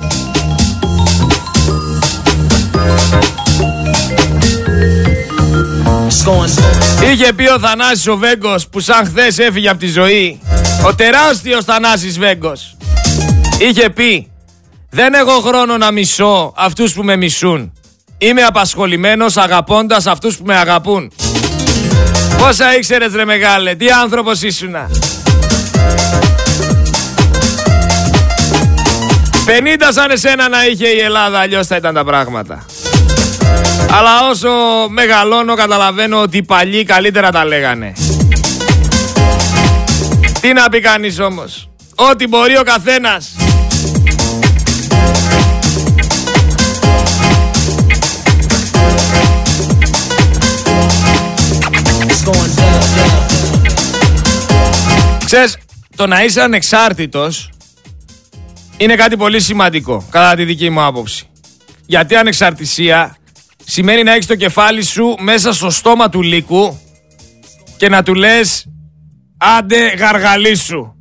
Είχε 7.11 7.33
πει 7.33 7.47
ο 7.49 7.59
Θανάσης 7.59 8.07
ο 8.07 8.17
Βέγκος 8.17 8.67
που 8.67 8.79
σαν 8.79 9.05
χθες 9.05 9.37
έφυγε 9.37 9.69
από 9.69 9.79
τη 9.79 9.87
ζωή 9.87 10.41
Ο 10.85 10.95
τεράστιος 10.95 11.65
Θανάσης 11.65 12.19
Βέγκος 12.19 12.77
Είχε 13.59 13.89
πει 13.89 14.31
Δεν 14.89 15.13
έχω 15.13 15.39
χρόνο 15.39 15.77
να 15.77 15.91
μισώ 15.91 16.53
αυτούς 16.55 16.93
που 16.93 17.03
με 17.03 17.15
μισούν 17.15 17.73
Είμαι 18.17 18.41
απασχολημένος 18.41 19.37
αγαπώντας 19.37 20.05
αυτούς 20.05 20.37
που 20.37 20.43
με 20.45 20.55
αγαπούν 20.55 21.11
Πόσα 22.37 22.75
ήξερες 22.75 23.13
ρε 23.13 23.25
μεγάλε, 23.25 23.75
τι 23.75 23.89
άνθρωπος 23.89 24.41
ήσουνα 24.41 24.89
50 29.45 29.49
σαν 29.89 30.11
εσένα 30.11 30.49
να 30.49 30.65
είχε 30.65 30.87
η 30.87 30.99
Ελλάδα, 30.99 31.39
αλλιώς 31.39 31.67
θα 31.67 31.75
ήταν 31.75 31.93
τα 31.93 32.03
πράγματα. 32.03 32.65
Αλλά 33.91 34.29
όσο 34.29 34.49
μεγαλώνω 34.89 35.55
καταλαβαίνω 35.55 36.21
ότι 36.21 36.37
οι 36.37 36.43
παλιοί 36.43 36.83
καλύτερα 36.83 37.31
τα 37.31 37.45
λέγανε. 37.45 37.93
Τι 40.41 40.53
να 40.53 40.69
πει 40.69 40.79
κανείς 40.79 41.19
όμως. 41.19 41.69
Ό,τι 41.95 42.27
μπορεί 42.27 42.57
ο 42.57 42.63
καθένας. 42.63 43.35
Ξέρεις, 55.25 55.57
το 55.95 56.07
να 56.07 56.23
είσαι 56.23 56.41
ανεξάρτητος 56.41 57.49
είναι 58.77 58.95
κάτι 58.95 59.17
πολύ 59.17 59.39
σημαντικό, 59.39 60.05
κατά 60.09 60.35
τη 60.35 60.43
δική 60.43 60.69
μου 60.69 60.81
άποψη. 60.81 61.29
Γιατί 61.85 62.15
ανεξαρτησία 62.15 63.17
σημαίνει 63.65 64.03
να 64.03 64.13
έχεις 64.13 64.25
το 64.25 64.35
κεφάλι 64.35 64.83
σου 64.83 65.15
μέσα 65.19 65.53
στο 65.53 65.69
στόμα 65.69 66.09
του 66.09 66.21
λύκου 66.21 66.79
και 67.77 67.89
να 67.89 68.03
του 68.03 68.13
λες 68.13 68.65
άντε 69.37 69.93
γαργαλίσου. 69.97 70.93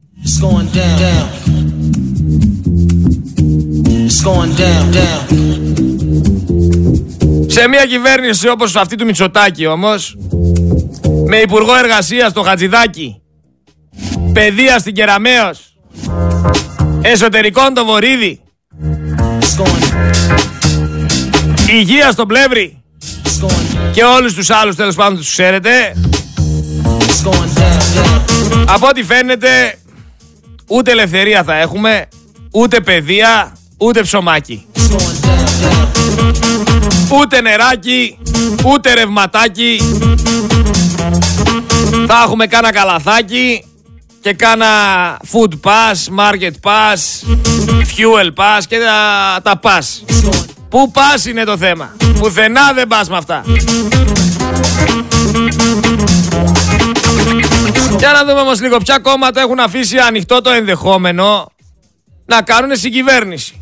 Σε 7.47 7.69
μια 7.69 7.87
κυβέρνηση 7.87 8.49
όπως 8.49 8.77
αυτή 8.77 8.97
του 8.97 9.05
Μητσοτάκη 9.05 9.67
όμως 9.67 10.17
με 11.27 11.37
Υπουργό 11.37 11.77
Εργασίας 11.77 12.33
το 12.33 12.43
Χατζηδάκη 12.43 13.19
Παιδεία 14.35 14.79
στην 14.79 14.95
Κεραμαίος 14.95 15.77
Εσωτερικών 17.03 17.75
το 17.75 17.85
Βορύδι 17.85 18.41
Υγεία 21.67 22.11
στο 22.11 22.27
πλεύρη. 22.27 22.83
Και 23.93 24.05
όλους 24.05 24.35
τους 24.35 24.51
άλλους 24.51 24.77
τέλος 24.77 24.95
πάντων 24.95 25.17
τους 25.17 25.31
ξέρετε. 25.31 25.71
Από 28.67 28.87
ό,τι 28.87 29.03
φαίνεται 29.03 29.79
ούτε 30.67 30.91
ελευθερία 30.91 31.43
θα 31.43 31.59
έχουμε, 31.59 32.09
ούτε 32.51 32.81
παιδεία, 32.81 33.57
ούτε 33.77 34.03
ψωμάκι. 34.03 34.67
Ούτε 37.21 37.41
νεράκι, 37.41 38.19
ούτε 38.65 38.95
ρευματάκι. 38.95 39.81
Θα 42.07 42.23
έχουμε 42.25 42.47
κάνα 42.47 42.73
καλαθάκι 42.73 43.65
και 44.25 44.33
κάνα 44.33 44.67
food 45.33 45.53
pass, 45.63 46.19
market 46.19 46.53
pass, 46.63 47.01
fuel 47.97 48.29
pass 48.37 48.63
και 48.69 48.79
τα, 48.79 49.41
τα 49.43 49.61
pass. 49.63 50.15
Πού 50.69 50.91
πας 50.91 51.27
είναι 51.27 51.45
το 51.45 51.57
θέμα. 51.57 51.97
Πουθενά 52.19 52.73
δεν 52.75 52.87
πας 52.87 53.09
με 53.09 53.17
αυτά. 53.17 53.45
Για 57.99 58.13
να 58.13 58.25
δούμε 58.25 58.41
όμως 58.41 58.61
λίγο 58.61 58.77
ποια 58.79 58.99
κόμματα 58.99 59.41
έχουν 59.41 59.59
αφήσει 59.59 59.99
ανοιχτό 59.99 60.41
το 60.41 60.51
ενδεχόμενο 60.51 61.47
να 62.27 62.43
κάνουν 62.43 62.77
συγκυβέρνηση. 62.77 63.61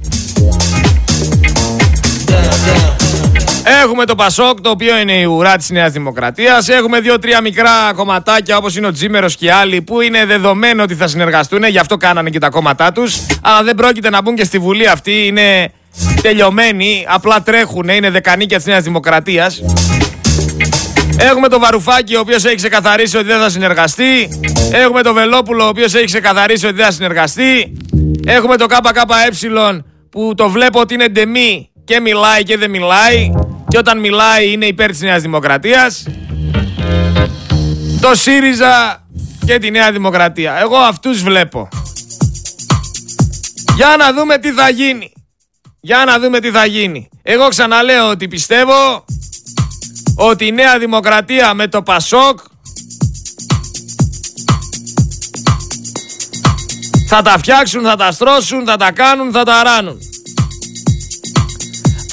Έχουμε 3.64 4.04
το 4.04 4.14
Πασόκ, 4.14 4.60
το 4.60 4.70
οποίο 4.70 4.98
είναι 4.98 5.12
η 5.12 5.24
ουρά 5.24 5.56
της 5.56 5.70
Νέας 5.70 5.92
Δημοκρατίας. 5.92 6.68
Έχουμε 6.68 7.00
δύο-τρία 7.00 7.40
μικρά 7.40 7.92
κομματάκια 7.96 8.56
όπως 8.56 8.76
είναι 8.76 8.86
ο 8.86 8.92
Τζίμερος 8.92 9.36
και 9.36 9.52
άλλοι 9.52 9.82
που 9.82 10.00
είναι 10.00 10.24
δεδομένο 10.24 10.82
ότι 10.82 10.94
θα 10.94 11.06
συνεργαστούν, 11.06 11.64
γι' 11.64 11.78
αυτό 11.78 11.96
κάνανε 11.96 12.30
και 12.30 12.38
τα 12.38 12.48
κόμματά 12.48 12.92
τους. 12.92 13.16
Αλλά 13.42 13.62
δεν 13.62 13.74
πρόκειται 13.74 14.10
να 14.10 14.22
μπουν 14.22 14.34
και 14.34 14.44
στη 14.44 14.58
Βουλή 14.58 14.88
αυτοί. 14.88 15.26
Είναι 15.26 15.72
τελειωμένοι, 16.22 17.04
απλά 17.08 17.42
τρέχουν, 17.42 17.88
είναι 17.88 18.10
δεκανίκια 18.10 18.56
της 18.56 18.66
Νέας 18.66 18.82
Δημοκρατίας. 18.82 19.62
Έχουμε 21.18 21.48
το 21.48 21.58
Βαρουφάκη, 21.58 22.16
ο 22.16 22.20
οποίος 22.20 22.44
έχει 22.44 22.56
ξεκαθαρίσει 22.56 23.16
ότι 23.16 23.26
δεν 23.26 23.38
θα 23.38 23.50
συνεργαστεί. 23.50 24.40
Έχουμε 24.72 25.02
το 25.02 25.12
Βελόπουλο, 25.12 25.64
ο 25.64 25.68
οποίος 25.68 25.94
έχει 25.94 26.04
ξεκαθαρίσει 26.04 26.66
ότι 26.66 26.74
δεν 26.74 26.84
θα 26.84 26.90
συνεργαστεί. 26.90 27.76
Έχουμε 28.26 28.56
το 28.56 28.66
ΚΚΕ 28.66 29.84
που 30.10 30.32
το 30.36 30.48
βλέπω 30.48 30.80
ότι 30.80 30.94
είναι 30.94 31.08
ντεμή 31.08 31.70
και 31.84 32.00
μιλάει 32.00 32.42
και 32.42 32.56
δεν 32.56 32.70
μιλάει. 32.70 33.32
Και 33.72 33.78
όταν 33.78 34.00
μιλάει 34.00 34.52
είναι 34.52 34.66
υπέρ 34.66 34.90
της 34.90 35.00
Νέας 35.00 35.22
Δημοκρατίας. 35.22 36.06
Το 38.00 38.14
ΣΥΡΙΖΑ 38.14 39.06
και 39.46 39.58
τη 39.58 39.70
Νέα 39.70 39.92
Δημοκρατία. 39.92 40.58
Εγώ 40.60 40.76
αυτούς 40.76 41.22
βλέπω. 41.22 41.68
Για 43.76 43.94
να 43.98 44.12
δούμε 44.12 44.38
τι 44.38 44.52
θα 44.52 44.68
γίνει. 44.68 45.12
Για 45.80 46.04
να 46.06 46.18
δούμε 46.18 46.40
τι 46.40 46.50
θα 46.50 46.66
γίνει. 46.66 47.08
Εγώ 47.22 47.48
ξαναλέω 47.48 48.10
ότι 48.10 48.28
πιστεύω 48.28 49.04
ότι 50.14 50.46
η 50.46 50.52
Νέα 50.52 50.78
Δημοκρατία 50.78 51.54
με 51.54 51.68
το 51.68 51.82
Πασόκ 51.82 52.38
θα 57.08 57.22
τα 57.22 57.38
φτιάξουν, 57.38 57.82
θα 57.82 57.96
τα 57.96 58.12
στρώσουν, 58.12 58.64
θα 58.64 58.76
τα 58.76 58.92
κάνουν, 58.92 59.32
θα 59.32 59.42
τα 59.44 59.62
ράνουν. 59.62 59.98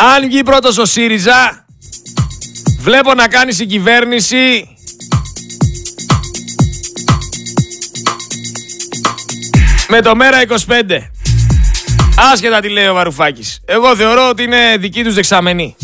Αν 0.02 0.28
βγει 0.28 0.44
πρώτος 0.44 0.78
ο 0.78 0.86
ΣΥΡΙΖΑ, 0.86 1.66
βλέπω 2.80 3.14
να 3.14 3.28
κάνει 3.28 3.54
συγκυβέρνηση 3.54 4.68
με 9.88 10.02
το 10.02 10.16
Μέρα 10.16 10.42
25. 10.48 10.54
Άσχετα 12.34 12.60
τι 12.60 12.70
λέει 12.70 12.88
ο 12.88 12.94
Βαρουφάκης. 12.94 13.62
Εγώ 13.66 13.96
θεωρώ 13.96 14.30
ότι 14.30 14.44
είναι 14.44 14.78
δική 14.80 15.04
τους 15.04 15.14
δεξαμενή. 15.14 15.76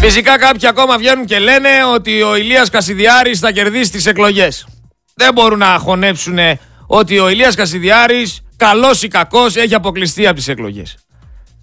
Φυσικά 0.00 0.38
κάποιοι 0.38 0.68
ακόμα 0.68 0.98
βγαίνουν 0.98 1.24
και 1.24 1.38
λένε 1.38 1.68
ότι 1.94 2.22
ο 2.22 2.36
Ηλίας 2.36 2.70
Κασιδιάρης 2.70 3.38
θα 3.38 3.52
κερδίσει 3.52 3.90
τις 3.90 4.06
εκλογές. 4.06 4.66
Δεν 5.14 5.32
μπορούν 5.32 5.58
να 5.58 5.78
χωνέψουν 5.78 6.38
ότι 6.86 7.18
ο 7.18 7.28
Ηλίας 7.28 7.54
Κασιδιάρης 7.54 8.42
καλός 8.58 9.02
ή 9.02 9.08
κακός, 9.08 9.56
έχει 9.56 9.74
αποκλειστεί 9.74 10.26
από 10.26 10.36
τις 10.36 10.48
εκλογές. 10.48 10.96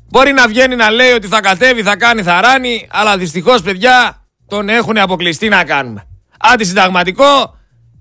Μπορεί 0.10 0.31
να 0.31 0.47
βγαίνει 0.47 0.75
να 0.75 0.89
λέει 0.89 1.12
ότι 1.12 1.27
θα 1.27 1.41
κατέβει, 1.41 1.84
θα 1.84 1.95
κάνει, 1.95 2.23
θα 2.23 2.41
ράνει, 2.41 2.88
αλλά 2.91 3.17
δυστυχώς, 3.17 3.62
παιδιά, 3.62 4.25
τον 4.47 4.69
έχουν 4.69 4.97
αποκλειστεί 4.97 5.49
να 5.49 5.63
κάνουμε. 5.63 6.08
Αντισυνταγματικό, 6.39 7.58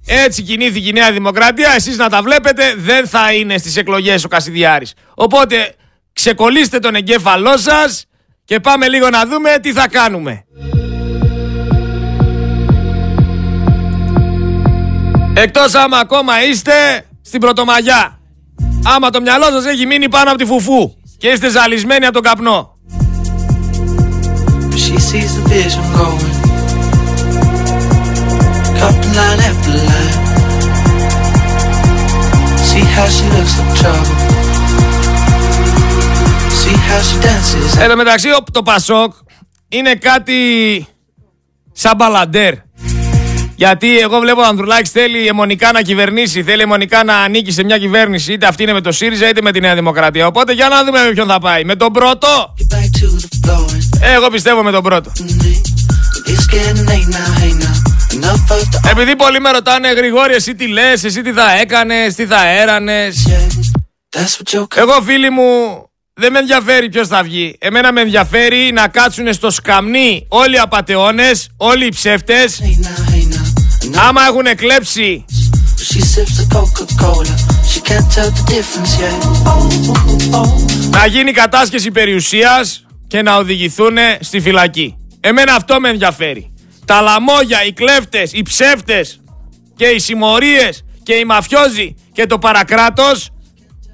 έτσι 0.06 0.42
κινήθηκε 0.42 0.88
η 0.88 0.92
Νέα 0.92 1.12
Δημοκρατία. 1.12 1.72
Εσείς 1.76 1.96
να 1.96 2.08
τα 2.08 2.22
βλέπετε, 2.22 2.74
δεν 2.76 3.08
θα 3.08 3.32
είναι 3.32 3.58
στις 3.58 3.76
εκλογές 3.76 4.24
ο 4.24 4.28
Κασιδιάρης. 4.28 4.94
Οπότε 5.14 5.74
ξεκολλήστε 6.12 6.78
τον 6.78 6.94
εγκέφαλό 6.94 7.56
σας 7.56 8.06
και 8.44 8.60
πάμε 8.60 8.88
λίγο 8.88 9.10
να 9.10 9.26
δούμε 9.26 9.58
τι 9.62 9.72
θα 9.72 9.88
κάνουμε. 9.88 10.44
Εκτός 15.36 15.74
άμα 15.74 15.98
ακόμα 15.98 16.44
είστε 16.44 17.06
στην 17.22 17.40
Πρωτομαγιά. 17.40 18.18
Άμα 18.86 19.10
το 19.10 19.20
μυαλό 19.20 19.44
σας 19.44 19.64
έχει 19.64 19.86
μείνει 19.86 20.08
πάνω 20.08 20.30
από 20.30 20.38
τη 20.38 20.44
φουφού 20.44 20.92
και 21.18 21.28
είστε 21.28 21.50
ζαλισμένοι 21.50 22.04
από 22.04 22.14
τον 22.14 22.22
καπνό. 22.22 22.78
Εν 37.80 37.88
τω 37.88 37.96
μεταξύ 37.96 38.28
το 38.52 38.62
Πασόκ 38.62 39.12
είναι 39.68 39.94
κάτι 39.94 40.86
σαν 41.72 41.96
μπαλαντέρ. 41.96 42.54
Γιατί 43.56 43.98
εγώ 43.98 44.18
βλέπω 44.18 44.40
ο 44.40 44.44
Ανδρουλάκης 44.44 44.90
θέλει 44.90 45.26
αιμονικά 45.26 45.72
να 45.72 45.82
κυβερνήσει, 45.82 46.42
θέλει 46.42 46.62
αιμονικά 46.62 47.04
να 47.04 47.16
ανήκει 47.16 47.50
σε 47.50 47.64
μια 47.64 47.78
κυβέρνηση, 47.78 48.32
είτε 48.32 48.46
αυτή 48.46 48.62
είναι 48.62 48.72
με 48.72 48.80
το 48.80 48.92
ΣΥΡΙΖΑ 48.92 49.28
είτε 49.28 49.42
με 49.42 49.52
τη 49.52 49.60
Νέα 49.60 49.74
Δημοκρατία. 49.74 50.26
Οπότε 50.26 50.52
για 50.52 50.68
να 50.68 50.84
δούμε 50.84 51.04
με 51.04 51.10
ποιον 51.10 51.28
θα 51.28 51.38
πάει. 51.38 51.64
Με 51.64 51.74
τον 51.76 51.92
πρώτο. 51.92 52.54
Εγώ 54.00 54.30
πιστεύω 54.30 54.62
με 54.62 54.70
τον 54.70 54.82
πρώτο. 54.82 55.12
Επειδή 58.90 59.16
πολλοί 59.16 59.40
με 59.40 59.50
ρωτάνε, 59.50 59.92
Γρηγόρη, 59.92 60.34
εσύ 60.34 60.54
τι 60.54 60.66
λες, 60.66 61.04
εσύ 61.04 61.22
τι 61.22 61.32
θα 61.32 61.52
έκανες, 61.60 62.14
τι 62.14 62.26
θα 62.26 62.48
έρανες; 62.48 63.26
Εγώ, 64.74 65.02
φίλοι 65.02 65.30
μου, 65.30 65.44
δεν 66.14 66.32
με 66.32 66.38
ενδιαφέρει 66.38 66.88
ποιος 66.88 67.08
θα 67.08 67.22
βγει. 67.22 67.56
Εμένα 67.58 67.92
με 67.92 68.00
ενδιαφέρει 68.00 68.70
να 68.72 68.88
κάτσουν 68.88 69.32
στο 69.32 69.50
σκαμνί 69.50 70.26
όλοι 70.28 70.54
οι 70.54 70.58
απαταιώνε, 70.58 71.30
όλοι 71.56 71.86
οι 71.86 71.88
ψεύτες 71.88 72.60
Άμα 73.96 74.22
έχουν 74.26 74.44
κλέψει 74.56 75.24
να 80.90 81.06
γίνει 81.06 81.32
κατάσχεση 81.32 81.90
περιουσίας 81.90 82.86
και 83.06 83.22
να 83.22 83.36
οδηγηθούν 83.36 83.96
στη 84.20 84.40
φυλακή. 84.40 84.96
Εμένα 85.20 85.54
αυτό 85.54 85.80
με 85.80 85.88
ενδιαφέρει. 85.88 86.52
Τα 86.84 87.00
λαμόγια, 87.00 87.64
οι 87.64 87.72
κλέφτες, 87.72 88.32
οι 88.32 88.42
ψεύτες 88.42 89.20
και 89.76 89.86
οι 89.86 89.98
συμμορίες 89.98 90.84
και 91.02 91.14
οι 91.14 91.24
μαφιόζοι 91.24 91.94
και 92.12 92.26
το 92.26 92.38
παρακράτος 92.38 93.30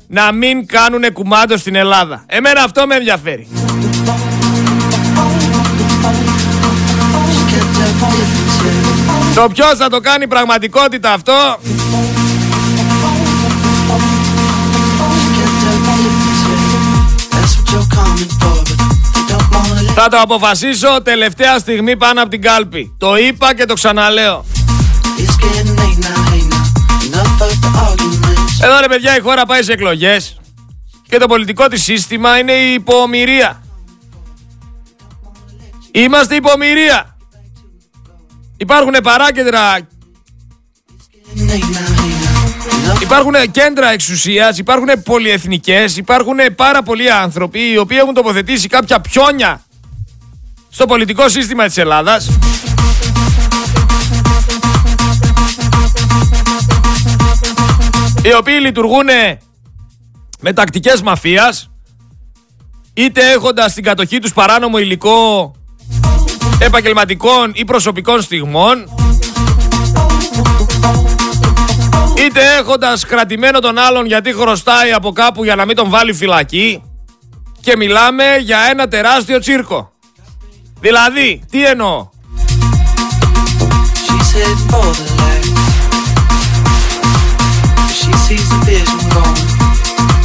να 0.08 0.32
μην 0.32 0.66
κάνουν 0.66 1.12
κουμάντο 1.12 1.56
στην 1.56 1.74
Ελλάδα. 1.74 2.24
Εμένα 2.26 2.62
αυτό 2.62 2.86
με 2.86 2.94
ενδιαφέρει. 2.94 3.48
Το 9.34 9.48
ποιος 9.52 9.76
θα 9.76 9.88
το 9.88 10.00
κάνει 10.00 10.26
πραγματικότητα 10.26 11.12
αυτό; 11.12 11.58
Θα 19.94 20.08
το 20.08 20.18
αποφασίσω 20.18 21.02
τελευταία 21.02 21.58
στιγμή 21.58 21.96
πάνω 21.96 22.20
από 22.20 22.30
την 22.30 22.42
κάλπη. 22.42 22.94
Το 22.98 23.16
είπα 23.16 23.54
και 23.54 23.64
το 23.64 23.74
ξαναλέω. 23.74 24.44
Εδώ 28.62 28.80
ρε 28.80 28.86
παιδιά 28.88 29.16
η 29.16 29.20
χώρα 29.20 29.46
πάει 29.46 29.62
σε 29.62 29.72
εκλογές 29.72 30.36
Και 31.08 31.18
το 31.18 31.26
πολιτικό 31.26 31.68
της 31.68 31.82
σύστημα 31.82 32.38
είναι 32.38 32.52
η 32.52 32.72
υπομοιρία. 32.72 33.62
Είμαστε 35.92 36.34
υπομοιρία 36.34 37.09
Υπάρχουν 38.60 38.94
παράκεντρα. 39.02 39.78
Υπάρχουν 43.02 43.34
κέντρα 43.50 43.90
εξουσίας, 43.90 44.58
υπάρχουν 44.58 44.88
πολυεθνικές, 45.04 45.96
υπάρχουν 45.96 46.36
πάρα 46.56 46.82
πολλοί 46.82 47.10
άνθρωποι 47.10 47.70
οι 47.70 47.78
οποίοι 47.78 47.98
έχουν 48.00 48.14
τοποθετήσει 48.14 48.68
κάποια 48.68 49.00
πιόνια 49.00 49.62
στο 50.70 50.86
πολιτικό 50.86 51.28
σύστημα 51.28 51.66
της 51.66 51.76
Ελλάδας. 51.76 52.28
Οι 58.22 58.34
οποίοι 58.34 58.58
λειτουργούν 58.60 59.08
με 60.40 60.52
τακτικές 60.52 61.02
μαφίας, 61.02 61.70
είτε 62.94 63.30
έχοντας 63.30 63.70
στην 63.70 63.84
κατοχή 63.84 64.18
τους 64.18 64.32
παράνομο 64.32 64.78
υλικό 64.78 65.54
επαγγελματικών 66.58 67.52
ή 67.54 67.64
προσωπικών 67.64 68.22
στιγμών 68.22 68.84
είτε 72.26 72.40
έχοντας 72.58 73.04
κρατημένο 73.06 73.58
τον 73.58 73.78
άλλον 73.78 74.06
γιατί 74.06 74.32
χρωστάει 74.32 74.92
από 74.92 75.12
κάπου 75.12 75.44
για 75.44 75.54
να 75.54 75.64
μην 75.64 75.76
τον 75.76 75.90
βάλει 75.90 76.12
φυλακή 76.12 76.82
και 77.60 77.76
μιλάμε 77.76 78.36
για 78.40 78.58
ένα 78.70 78.88
τεράστιο 78.88 79.38
τσίρκο. 79.38 79.92
Δηλαδή, 80.80 81.42
τι 81.50 81.64
εννοώ; 81.64 82.08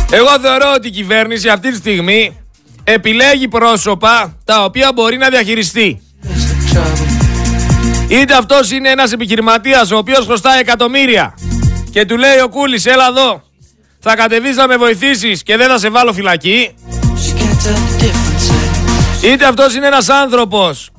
Εγώ 0.10 0.40
θεωρώ 0.42 0.74
ότι 0.76 0.88
η 0.88 0.92
κυβέρνηση 0.92 1.50
αυτή 1.50 1.72
τη 1.72 1.78
στιγμή 1.78 2.38
επιλέγει 2.84 3.48
πρόσωπα 3.48 4.38
τα 4.46 4.64
οποία 4.64 4.92
μπορεί 4.94 5.18
να 5.18 5.30
διαχειριστεί. 5.30 6.05
Είτε 8.08 8.36
αυτός 8.36 8.72
είναι 8.72 8.90
ένας 8.90 9.12
επιχειρηματίας 9.12 9.92
ο 9.92 9.98
οποίος 9.98 10.26
χρωστάει 10.26 10.60
εκατομμύρια 10.60 11.34
και 11.92 12.06
του 12.06 12.18
λέει 12.18 12.40
ο 12.44 12.50
Κούλης, 12.50 12.86
έλα 12.86 13.08
εδώ, 13.08 13.44
θα 14.00 14.16
κατεβείς 14.16 14.56
να 14.56 14.68
με 14.68 14.78
βοηθήσεις 14.78 15.44
και 15.44 15.58
δεν 15.58 15.68
θα 15.68 15.78
σε 15.78 15.90
βάλω 15.90 16.14
φυλακή. 16.14 16.76
Είτε 19.24 19.46
αυτός 19.46 19.76
είναι 19.76 19.86
ένας 19.86 20.10
άνθρωπος 20.10 20.90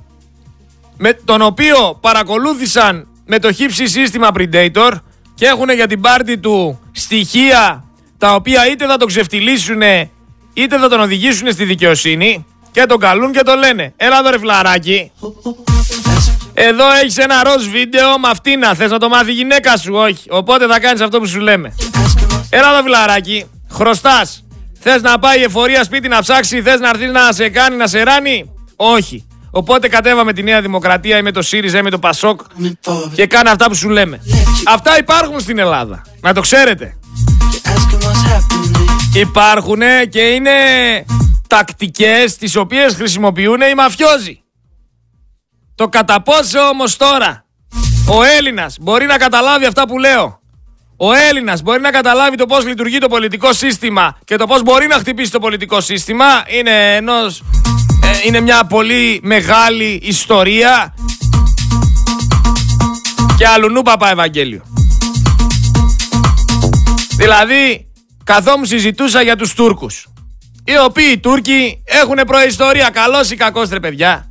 με 0.96 1.12
τον 1.12 1.42
οποίο 1.42 1.98
παρακολούθησαν 2.00 3.08
με 3.26 3.38
το 3.38 3.52
χύψη 3.52 3.86
σύστημα 3.86 4.30
Predator 4.38 4.92
και 5.34 5.46
έχουν 5.46 5.70
για 5.70 5.86
την 5.86 6.00
πάρτη 6.00 6.38
του 6.38 6.80
στοιχεία 6.92 7.84
τα 8.18 8.34
οποία 8.34 8.70
είτε 8.70 8.86
θα 8.86 8.96
τον 8.96 9.08
ξεφτυλίσουν 9.08 9.82
είτε 10.52 10.78
θα 10.78 10.88
τον 10.88 11.00
οδηγήσουν 11.00 11.52
στη 11.52 11.64
δικαιοσύνη 11.64 12.46
και 12.76 12.86
τον 12.86 12.98
καλούν 12.98 13.32
και 13.32 13.42
τον 13.42 13.58
λένε. 13.58 13.92
Έλα 13.96 14.18
εδώ 14.18 14.30
ρε 14.30 14.38
φλαράκι 14.38 15.12
Εδώ 16.54 16.84
έχεις 17.02 17.16
ένα 17.16 17.42
ροζ 17.44 17.66
βίντεο 17.66 18.18
με 18.18 18.28
αυτήνα 18.28 18.74
Θες 18.74 18.90
να 18.90 18.98
το 18.98 19.08
μάθει 19.08 19.30
η 19.30 19.34
γυναίκα 19.34 19.76
σου. 19.76 19.92
Όχι. 19.94 20.24
Οπότε 20.28 20.66
θα 20.66 20.80
κάνεις 20.80 21.00
αυτό 21.00 21.18
που 21.18 21.26
σου 21.26 21.40
λέμε. 21.40 21.74
Έλα 22.50 22.72
εδώ 22.72 22.82
φλαράκι 22.82 23.44
Χρωστάς. 23.70 24.44
Θες 24.80 25.02
να 25.02 25.18
πάει 25.18 25.40
η 25.40 25.42
εφορία 25.42 25.84
σπίτι 25.84 26.08
να 26.08 26.20
ψάξει; 26.20 26.62
Θες 26.62 26.80
να 26.80 26.88
έρθεις 26.88 27.10
να 27.10 27.32
σε 27.32 27.48
κάνει 27.48 27.76
να 27.76 27.86
σε 27.86 28.02
ράνει; 28.02 28.50
Όχι. 28.76 29.26
Οπότε 29.50 29.88
κατέβαμε 29.88 30.32
τη 30.32 30.42
Νέα 30.42 30.60
Δημοκρατία 30.60 31.18
ή 31.18 31.22
με 31.22 31.30
το 31.30 31.42
ΣΥΡΙΖΑ 31.42 31.78
ή 31.78 31.82
με 31.82 31.90
το 31.90 31.98
ΠΑΣΟΚ 31.98 32.40
και 33.14 33.26
κάνε 33.26 33.50
αυτά 33.50 33.66
που 33.66 33.74
σου 33.74 33.88
λέμε. 33.88 34.20
Αυτά 34.66 34.98
υπάρχουν 34.98 35.40
στην 35.40 35.58
Ελλάδα. 35.58 36.02
Να 36.20 36.34
το 36.34 36.40
ξέρετε. 36.40 36.96
Υπάρχουν 39.14 39.80
και 40.10 40.20
είναι 40.20 40.52
τακτικές 41.46 42.37
τις 42.37 42.56
οποίες 42.56 42.94
χρησιμοποιούν 42.94 43.61
οι 43.61 43.74
μαφιόζοι. 43.74 44.40
Το 45.74 45.88
κατά 45.88 46.22
πόσο 46.22 46.61
όμως 46.61 46.96
τώρα 46.96 47.44
ο 48.09 48.22
Έλληνας 48.22 48.76
μπορεί 48.80 49.06
να 49.06 49.16
καταλάβει 49.16 49.64
αυτά 49.64 49.87
που 49.87 49.98
λέω. 49.98 50.40
Ο 50.96 51.12
Έλληνας 51.12 51.62
μπορεί 51.62 51.80
να 51.80 51.90
καταλάβει 51.90 52.37
το 52.37 52.46
πώς 52.46 52.66
λειτουργεί 52.66 52.98
το 52.98 53.09
πολιτικό 53.09 53.52
σύστημα 53.52 54.18
και 54.24 54.37
το 54.37 54.46
πώς 54.46 54.62
μπορεί 54.62 54.87
να 54.87 54.94
χτυπήσει 54.94 55.30
το 55.30 55.38
πολιτικό 55.38 55.80
σύστημα 55.80 56.24
είναι 56.46 56.94
ενός 56.94 57.42
ε, 58.02 58.26
είναι 58.26 58.40
μια 58.40 58.64
πολύ 58.64 59.20
μεγάλη 59.22 60.00
ιστορία 60.02 60.94
και 63.37 63.46
αλλουνού 63.46 63.82
παπά 63.82 64.11
Ευαγγέλιο. 64.11 64.62
Δηλαδή, 67.16 67.87
καθόμουν 68.24 68.66
συζητούσα 68.66 69.22
για 69.22 69.37
τους 69.37 69.54
Τούρκους. 69.54 70.06
Οι 70.68 70.79
οποίοι 70.79 71.09
οι 71.12 71.18
Τούρκοι 71.18 71.83
έχουν 71.85 72.16
προϊστορία. 72.26 72.90
Καλός 72.90 73.31
ή 73.31 73.37
κακός 73.37 73.68
ρε 73.68 73.81
παιδιά. 73.81 74.31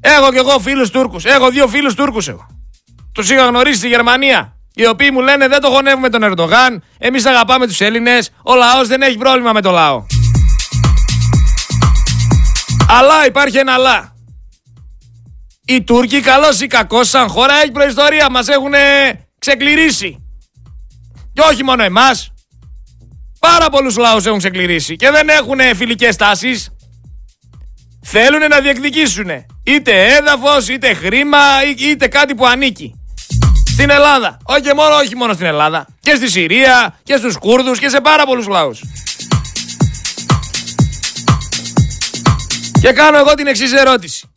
Έχω 0.00 0.30
κι 0.30 0.36
εγώ 0.36 0.58
φίλους 0.58 0.90
Τούρκους. 0.90 1.24
Έχω 1.24 1.50
δύο 1.50 1.68
φίλους 1.68 1.94
Τούρκους 1.94 2.28
εγώ. 2.28 2.46
Τους 3.14 3.30
είχα 3.30 3.46
γνωρίσει 3.46 3.78
στη 3.78 3.88
Γερμανία. 3.88 4.56
Οι 4.74 4.86
οποίοι 4.86 5.08
μου 5.12 5.20
λένε 5.20 5.48
δεν 5.48 5.60
το 5.60 5.68
χωνεύουμε 5.68 6.08
τον 6.08 6.22
Ερντογάν. 6.22 6.82
Εμείς 6.98 7.26
αγαπάμε 7.26 7.66
τους 7.66 7.80
Έλληνες. 7.80 8.30
Ο 8.44 8.54
λαός 8.54 8.88
δεν 8.88 9.02
έχει 9.02 9.16
πρόβλημα 9.16 9.52
με 9.52 9.60
το 9.60 9.70
λαό. 9.70 10.06
Αλλά 12.88 13.26
υπάρχει 13.26 13.56
ένα 13.56 13.72
αλλά. 13.72 14.16
Οι 15.64 15.82
Τούρκοι, 15.82 16.20
καλός 16.20 16.60
ή 16.60 16.66
κακός, 16.66 17.08
σαν 17.08 17.28
χώρα 17.28 17.54
έχει 17.54 17.70
προϊστορία. 17.70 18.30
Μας 18.30 18.48
έχουν 18.48 18.72
ξεκληρίσει. 19.38 20.26
Και 21.32 21.40
όχι 21.40 21.64
μόνο 21.64 21.82
εμάς. 21.82 22.31
Πάρα 23.48 23.68
πολλούς 23.70 23.96
λαούς 23.96 24.26
έχουν 24.26 24.38
ξεκληρίσει 24.38 24.96
και 24.96 25.10
δεν 25.10 25.28
έχουν 25.28 25.58
φιλικές 25.74 26.16
τάσεις. 26.16 26.70
Θέλουν 28.02 28.48
να 28.48 28.60
διεκδικήσουν 28.60 29.28
είτε 29.64 30.14
έδαφος, 30.14 30.68
είτε 30.68 30.94
χρήμα, 30.94 31.38
είτε 31.78 32.08
κάτι 32.08 32.34
που 32.34 32.46
ανήκει. 32.46 32.94
Στην 33.70 33.90
Ελλάδα. 33.90 34.38
Όχι 34.42 34.74
μόνο, 34.74 34.94
όχι 34.94 35.16
μόνο 35.16 35.32
στην 35.32 35.46
Ελλάδα. 35.46 35.86
Και 36.00 36.14
στη 36.14 36.30
Συρία 36.30 36.98
και 37.02 37.16
στους 37.16 37.36
Κούρδους 37.36 37.78
και 37.78 37.88
σε 37.88 38.00
πάρα 38.00 38.26
πολλούς 38.26 38.46
λαούς. 38.46 38.82
Και 42.80 42.92
κάνω 42.92 43.18
εγώ 43.18 43.34
την 43.34 43.46
εξής 43.46 43.72
ερώτηση. 43.72 44.30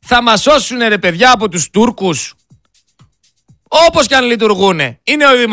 Θα 0.00 0.22
μας 0.22 0.42
σώσουν 0.42 0.78
ρε 0.78 0.98
παιδιά 0.98 1.32
από 1.32 1.48
τους 1.48 1.70
Τούρκους; 1.70 2.34
Όπως 3.68 4.06
και 4.06 4.14
αν 4.14 4.24
λειτουργούν. 4.24 4.80
Είναι 4.80 5.24
οι 5.42 5.46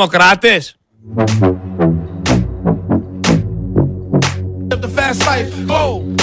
δημοκράτες. 5.12 6.16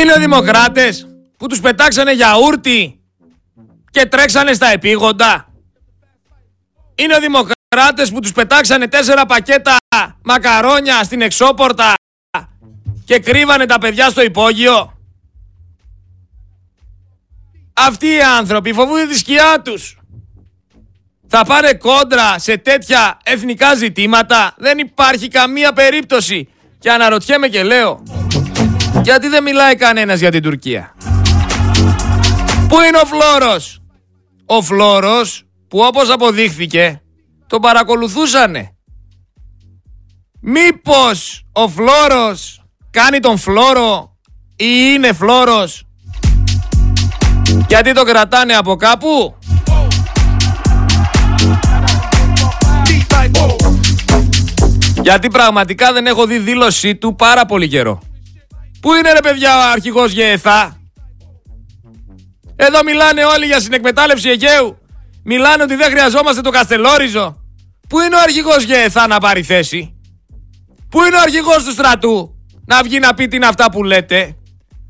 Είναι 0.00 0.12
οι 0.16 0.18
δημοκράτες 0.18 1.06
που 1.38 1.46
τους 1.46 1.60
πετάξανε 1.60 2.12
γιαούρτι 2.12 3.00
και 3.90 4.06
τρέξανε 4.06 4.52
στα 4.52 4.66
επίγοντα. 4.66 5.48
Είναι 6.94 7.14
οι 7.14 7.20
δημοκράτες 7.20 8.10
που 8.12 8.20
τους 8.20 8.32
πετάξανε 8.32 8.88
τέσσερα 8.88 9.26
πακέτα 9.26 9.76
μακαρόνια 10.22 11.02
στην 11.02 11.20
εξώπορτα 11.20 11.94
και 13.04 13.18
κρύβανε 13.18 13.66
τα 13.66 13.78
παιδιά 13.78 14.10
στο 14.10 14.22
υπόγειο. 14.22 14.96
Αυτοί 17.72 18.06
οι 18.06 18.22
άνθρωποι 18.22 18.72
φοβούνται 18.72 19.06
τη 19.06 19.18
σκιά 19.18 19.60
τους. 19.64 19.96
Θα 21.28 21.44
πάρε 21.44 21.74
κόντρα 21.74 22.38
σε 22.38 22.56
τέτοια 22.56 23.18
εθνικά 23.24 23.74
ζητήματα. 23.74 24.54
Δεν 24.58 24.78
υπάρχει 24.78 25.28
καμία 25.28 25.72
περίπτωση. 25.72 26.48
Και 26.82 26.90
αναρωτιέμαι 26.90 27.48
και 27.48 27.62
λέω, 27.62 28.02
γιατί 29.02 29.28
δεν 29.28 29.42
μιλάει 29.42 29.74
κανένας 29.76 30.18
για 30.18 30.30
την 30.30 30.42
Τουρκία; 30.42 30.94
Πού 32.68 32.80
είναι 32.80 32.98
ο 33.02 33.06
Φλόρος. 33.06 33.82
Ο 34.46 34.62
Φλόρος 34.62 35.44
που 35.68 35.78
όπως 35.78 36.10
αποδείχθηκε 36.10 37.02
τον 37.46 37.60
παρακολουθούσανε. 37.60 38.76
Μήπως 40.40 41.46
ο 41.52 41.68
Φλόρος 41.68 42.64
κάνει 42.90 43.18
τον 43.20 43.38
Φλόρο 43.38 44.16
ή 44.56 44.66
είναι 44.94 45.12
Φλόρος 45.12 45.84
γιατί 47.68 47.92
το 47.92 48.02
κρατάνε 48.02 48.54
από 48.54 48.76
κάπου; 48.76 49.38
Γιατί 55.02 55.28
πραγματικά 55.28 55.92
δεν 55.92 56.06
έχω 56.06 56.26
δει 56.26 56.38
δήλωσή 56.38 56.96
του 56.96 57.14
πάρα 57.14 57.44
πολύ 57.44 57.68
καιρό. 57.68 58.02
Πού 58.80 58.94
είναι 58.94 59.12
ρε 59.12 59.20
παιδιά 59.20 59.58
ο 59.58 59.70
αρχηγός 59.72 60.12
Γεθά; 60.12 60.76
Εδώ 62.56 62.82
μιλάνε 62.84 63.24
όλοι 63.24 63.46
για 63.46 63.60
συνεκμετάλλευση 63.60 64.28
Αιγαίου. 64.28 64.78
Μιλάνε 65.24 65.62
ότι 65.62 65.74
δεν 65.74 65.90
χρειαζόμαστε 65.90 66.40
το 66.40 66.50
Καστελόριζο. 66.50 67.36
Πού 67.88 68.00
είναι 68.00 68.16
ο 68.16 68.18
αρχηγός 68.22 68.62
Γεθά 68.62 69.06
να 69.06 69.18
πάρει 69.18 69.42
θέση; 69.42 69.96
Πού 70.88 71.02
είναι 71.02 71.16
ο 71.16 71.20
αρχηγός 71.20 71.64
του 71.64 71.72
στρατού 71.72 72.34
να 72.66 72.82
βγει 72.82 72.98
να 72.98 73.14
πει 73.14 73.28
τι 73.28 73.36
είναι 73.36 73.46
αυτά 73.46 73.70
που 73.70 73.84
λέτε; 73.84 74.36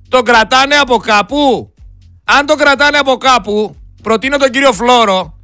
Τον 0.09 0.25
κρατάνε 0.25 0.75
από 0.75 0.97
κάπου; 0.97 1.75
Αν 2.25 2.47
το 2.47 2.55
κρατάνε 2.55 2.99
από 2.99 3.17
κάπου, 3.17 3.77
προτείνω 4.03 4.37
τον 4.37 4.51
κύριο 4.51 4.73
Φλόρο 4.73 5.41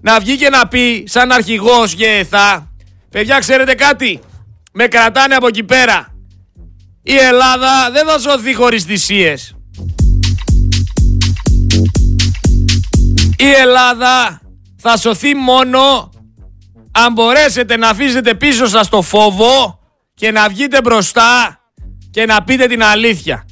να 0.00 0.20
βγει 0.20 0.36
και 0.36 0.48
να 0.48 0.68
πει 0.68 1.04
σαν 1.06 1.32
αρχηγός 1.32 1.92
ΓΕΘΑ 1.92 2.69
Παιδιά 3.10 3.38
ξέρετε 3.38 3.74
κάτι, 3.74 4.20
με 4.72 4.86
κρατάνε 4.86 5.34
από 5.34 5.46
εκεί 5.46 5.62
πέρα. 5.62 6.14
Η 7.02 7.16
Ελλάδα 7.16 7.90
δεν 7.92 8.06
θα 8.06 8.18
σωθεί 8.18 8.54
χωρίς 8.54 8.84
θυσίες. 8.84 9.54
Η 13.36 13.50
Ελλάδα 13.60 14.40
θα 14.76 14.96
σωθεί 14.96 15.34
μόνο 15.34 16.10
αν 16.90 17.12
μπορέσετε 17.12 17.76
να 17.76 17.88
αφήσετε 17.88 18.34
πίσω 18.34 18.66
σας 18.66 18.88
το 18.88 19.02
φόβο 19.02 19.78
και 20.14 20.30
να 20.30 20.48
βγείτε 20.48 20.80
μπροστά 20.80 21.60
και 22.10 22.24
να 22.26 22.42
πείτε 22.42 22.66
την 22.66 22.82
αλήθεια. 22.82 23.46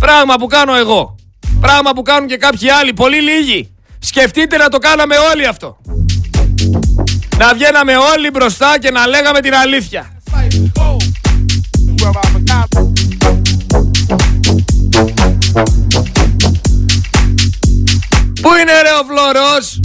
Πράγμα 0.00 0.34
που 0.34 0.46
κάνω 0.46 0.74
εγώ. 0.74 1.14
Πράγμα 1.60 1.92
που 1.92 2.02
κάνουν 2.02 2.28
και 2.28 2.36
κάποιοι 2.36 2.70
άλλοι, 2.70 2.92
πολύ 2.92 3.20
λίγοι. 3.20 3.76
Σκεφτείτε 3.98 4.56
να 4.56 4.68
το 4.68 4.78
κάναμε 4.78 5.16
όλοι 5.16 5.46
αυτό. 5.46 5.78
Να 7.46 7.54
βγαίναμε 7.54 7.96
όλοι 7.96 8.30
μπροστά 8.30 8.78
και 8.78 8.90
να 8.90 9.06
λέγαμε 9.06 9.40
την 9.40 9.54
αλήθεια. 9.54 10.12
Πού 18.40 18.50
είναι 18.60 18.82
ρε 18.82 18.92
ο 19.00 19.04
Φλωρός; 19.08 19.80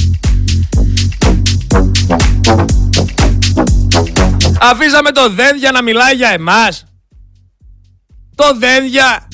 Αφήσαμε 4.62 5.12
το 5.12 5.30
Δένδια 5.30 5.72
να 5.72 5.82
μιλάει 5.82 6.16
για 6.16 6.30
εμάς 6.30 6.86
Το 8.36 8.58
Δένδια 8.60 9.28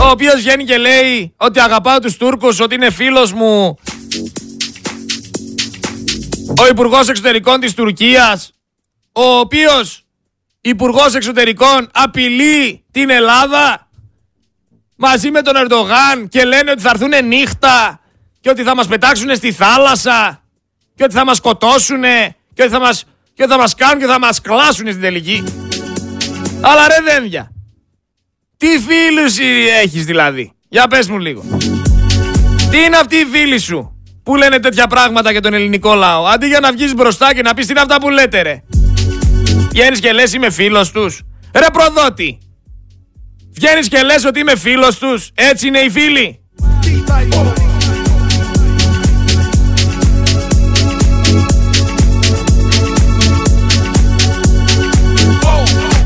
ο 0.00 0.08
οποίος 0.10 0.34
βγαίνει 0.34 0.64
και 0.64 0.76
λέει 0.76 1.34
ότι 1.36 1.60
αγαπάω 1.60 1.98
τους 1.98 2.16
Τούρκους, 2.16 2.60
ότι 2.60 2.74
είναι 2.74 2.90
φίλος 2.90 3.32
μου 3.32 3.78
ο 6.60 6.66
Υπουργός 6.66 7.08
Εξωτερικών 7.08 7.60
της 7.60 7.74
Τουρκίας, 7.74 8.52
ο 9.12 9.38
οποίος 9.38 10.04
Υπουργός 10.60 11.14
Εξωτερικών 11.14 11.88
απειλεί 11.92 12.84
την 12.90 13.10
Ελλάδα 13.10 13.88
μαζί 14.96 15.30
με 15.30 15.42
τον 15.42 15.56
Ερντογάν 15.56 16.28
και 16.28 16.44
λένε 16.44 16.70
ότι 16.70 16.80
θα 16.80 16.90
έρθουν 16.90 17.26
νύχτα 17.26 18.00
και 18.40 18.50
ότι 18.50 18.62
θα 18.62 18.74
μας 18.74 18.86
πετάξουν 18.86 19.34
στη 19.36 19.52
θάλασσα 19.52 20.42
και 20.94 21.04
ότι 21.04 21.14
θα 21.14 21.24
μας 21.24 21.36
σκοτώσουν 21.36 22.02
και 22.54 22.62
ότι 22.62 22.72
θα 22.72 22.80
μας, 22.80 23.04
και 23.34 23.46
θα 23.46 23.58
μας 23.58 23.74
κάνουν 23.74 23.98
και 23.98 24.06
θα 24.06 24.18
μας 24.18 24.40
κλάσουν 24.40 24.86
στην 24.86 25.00
τελική. 25.00 25.44
Αλλά 26.60 26.88
ρε 26.88 27.12
δένδια, 27.12 27.52
Τι 28.56 28.66
φίλους 28.66 29.38
έχεις 29.82 30.04
δηλαδή; 30.04 30.52
Για 30.68 30.86
πες 30.86 31.08
μου 31.08 31.18
λίγο. 31.18 31.44
Τι 32.70 32.84
είναι 32.84 32.96
αυτοί 32.96 33.16
οι 33.16 33.24
φίλοι 33.24 33.58
σου; 33.58 33.97
Που 34.28 34.36
λένε 34.36 34.58
τέτοια 34.58 34.86
πράγματα 34.86 35.30
για 35.30 35.40
τον 35.40 35.54
ελληνικό 35.54 35.94
λαό; 35.94 36.24
Αντί 36.24 36.46
για 36.46 36.60
να 36.60 36.72
βγεις 36.72 36.94
μπροστά 36.94 37.34
και 37.34 37.42
να 37.42 37.54
πεις 37.54 37.66
τι 37.66 37.72
είναι 37.72 37.80
αυτά 37.80 38.00
που 38.00 38.10
λέτε 38.10 38.42
ρε; 38.42 38.62
Βγαίνεις 39.70 40.00
και 40.00 40.12
λες 40.12 40.32
είμαι 40.32 40.50
φίλος 40.50 40.90
τους. 40.90 41.20
Ρε 41.54 41.66
προδότη. 41.72 42.38
Βγαίνεις 43.52 43.88
και 43.88 44.02
λες 44.02 44.24
ότι 44.24 44.40
είμαι 44.40 44.56
φίλος 44.56 44.98
τους. 44.98 45.30
Έτσι 45.34 45.66
είναι 45.66 45.78
οι 45.78 45.90
φίλοι. 45.90 46.40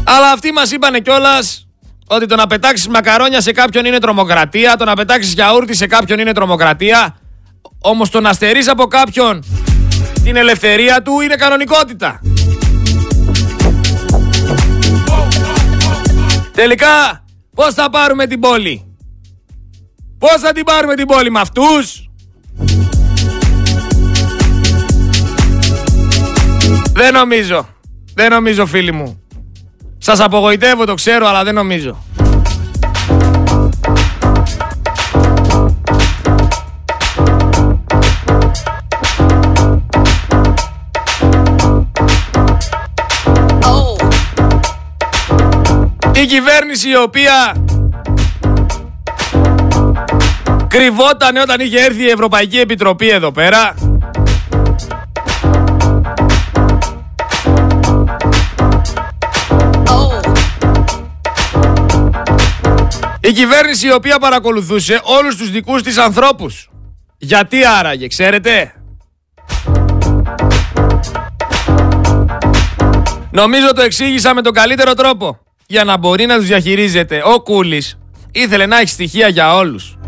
Αλλά 0.05 0.31
αυτοί 0.33 0.53
μας 0.53 0.71
είπανε 0.71 1.01
κιόλας 1.01 1.67
ότι 2.07 2.27
το 2.27 2.37
να 2.37 2.47
πετάξεις 2.47 2.89
μακαρόνια 2.89 3.41
σε 3.41 3.53
κάποιον 3.53 3.85
είναι 3.85 3.99
τρομοκρατία, 3.99 4.77
το 4.77 4.85
να 4.85 4.95
πετάξεις 4.95 5.33
γιαούρτι 5.33 5.75
σε 5.75 5.87
κάποιον 5.87 6.19
είναι 6.19 6.33
τρομοκρατία. 6.33 7.17
Όμως 7.85 8.11
το 8.11 8.21
να 8.21 8.33
στερεί 8.33 8.61
από 8.67 8.87
κάποιον 8.87 9.45
την 10.25 10.37
ελευθερία 10.37 11.03
του 11.03 11.21
είναι 11.21 11.35
κανονικότητα. 11.35 12.21
Τελικά, 16.53 17.25
πώς 17.55 17.75
θα 17.75 17.91
πάρουμε 17.91 18.27
την 18.27 18.41
πόλη; 18.41 18.97
Πώς 20.19 20.41
θα 20.41 20.53
την 20.53 20.65
πάρουμε 20.65 20.95
την 20.95 21.07
πόλη 21.07 21.31
με 21.31 21.41
αυτούς; 21.41 22.11
Δεν 26.93 27.13
νομίζω. 27.13 27.69
Δεν 28.15 28.31
νομίζω 28.31 28.67
φίλοι 28.67 28.93
μου. 28.93 29.23
Σας 29.99 30.21
απογοητεύω 30.21 30.85
το 30.85 30.95
ξέρω 30.95 31.27
αλλά 31.27 31.45
δεν 31.45 31.55
νομίζω. 31.55 32.05
Η 46.23 46.27
κυβέρνηση 46.27 46.89
η 46.89 46.97
οποία 46.97 47.65
κρυβόταν 50.69 51.37
όταν 51.37 51.61
είχε 51.61 51.81
έρθει 51.81 52.03
η 52.03 52.11
Ευρωπαϊκή 52.11 52.59
Επιτροπή 52.59 53.09
εδώ 53.09 53.33
πέρα 53.33 53.75
Η 63.21 63.33
κυβέρνηση 63.33 63.87
η 63.87 63.93
οποία 63.93 64.19
παρακολουθούσε 64.19 65.01
όλους 65.03 65.37
τους 65.37 65.51
δικούς 65.51 65.83
της 65.83 65.99
ανθρώπους. 65.99 66.71
Γιατί 67.19 67.65
άραγε, 67.65 68.07
ξέρετε; 68.07 68.75
Νομίζω 73.31 73.73
το 73.75 73.83
εξήγησα 73.83 74.35
με 74.35 74.43
τον 74.43 74.53
καλύτερο 74.53 74.95
τρόπο. 74.95 75.39
Για 75.73 75.85
να 75.85 75.99
μπορεί 75.99 76.27
να 76.27 76.37
τους 76.37 76.47
διαχειρίζεται. 76.47 77.23
Ο 77.25 77.41
Κούλης 77.41 77.99
ήθελε 78.33 78.67
να 78.67 78.79
έχει 78.79 78.89
στοιχεία 78.89 79.29
για 79.29 79.57
όλους. 79.57 79.99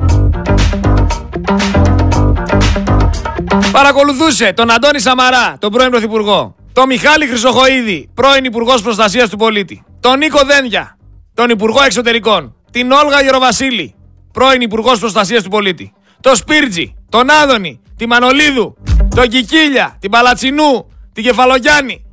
Παρακολουθούσε 3.72 4.52
τον 4.52 4.70
Αντώνη 4.70 5.00
Σαμαρά, 5.00 5.56
τον 5.58 5.70
πρώην 5.70 5.90
Πρωθυπουργό. 5.90 6.54
Τον 6.72 6.86
Μιχάλη 6.86 7.26
Χρυσοχοίδη, 7.26 8.08
πρώην 8.14 8.44
Υπουργός 8.44 8.82
Προστασίας 8.82 9.28
του 9.28 9.36
Πολίτη. 9.36 9.84
Τον 10.00 10.18
Νίκο 10.18 10.40
Δένδια, 10.44 10.98
τον 11.34 11.50
Υπουργό 11.50 11.82
Εξωτερικών 11.82 12.54
την 12.70 12.90
Όλγα 12.90 13.20
Γεροβασίλη, 13.22 13.94
πρώην 14.32 14.60
Υπουργός 14.60 14.98
Προστασίας 14.98 15.42
του 15.42 15.50
Πολίτη. 15.50 15.92
Το 16.20 16.34
Σπίρτζι, 16.34 16.94
τον 17.08 17.30
Άδωνη, 17.30 17.80
τη 17.96 18.06
Μανολίδου, 18.06 18.76
τον 19.14 19.28
Κικίλια, 19.28 19.96
την 20.00 20.10
Παλατσινού, 20.10 20.86
την 21.12 21.24
Κεφαλογιάννη, 21.24 22.04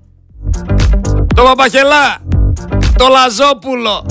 τον 1.36 1.46
Παπαχελά, 1.46 2.22
το 3.02 3.08
Λαζόπουλο, 3.08 4.06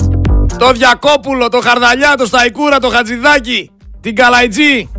το 0.57 0.71
Διακόπουλο, 0.71 1.49
το 1.49 1.59
Χαρδαλιά, 1.61 2.15
το 2.17 2.25
Σταϊκούρα, 2.25 2.79
το 2.79 2.89
Χατζηδάκι, 2.89 3.71
την 4.01 4.15
Καλαϊτζή, 4.15 4.91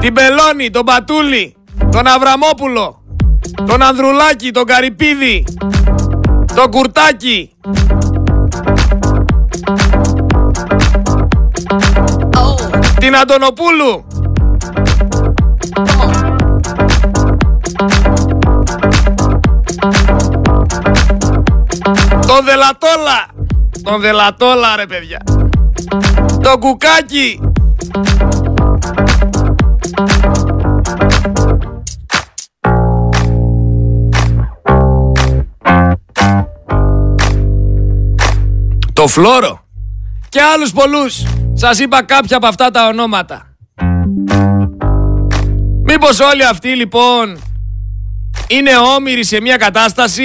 την 0.00 0.12
Πελώνη, 0.14 0.70
τον 0.70 0.84
Πατούλη, 0.84 1.56
τον 1.90 2.06
Αβραμόπουλο, 2.06 3.02
τον 3.66 3.82
Ανδρουλάκη, 3.82 4.50
τον 4.50 4.64
Καρυπίδη, 4.64 5.44
τον 6.54 6.70
Κουρτάκι, 6.70 7.50
την 12.98 13.16
Αντωνοπούλου. 13.16 14.04
Τον 22.42 22.50
Δελατόλα. 22.50 23.26
Τον 23.82 24.00
Δελατόλα 24.00 24.76
ρε 24.76 24.86
παιδιά. 24.86 25.22
Το 26.42 26.58
κουκάκι. 26.58 27.40
Το 38.92 39.06
φλόρο. 39.06 39.64
Και 40.28 40.40
άλλους 40.54 40.72
πολλούς. 40.72 41.22
Σας 41.54 41.78
είπα 41.78 42.04
κάποια 42.04 42.36
από 42.36 42.46
αυτά 42.46 42.70
τα 42.70 42.86
ονόματα. 42.86 43.56
Μήπως 45.82 46.20
όλοι 46.20 46.44
αυτοί 46.46 46.68
λοιπόν 46.68 47.40
είναι 48.46 48.70
όμοιροι 48.96 49.24
σε 49.24 49.40
μια 49.40 49.56
κατάσταση; 49.56 50.22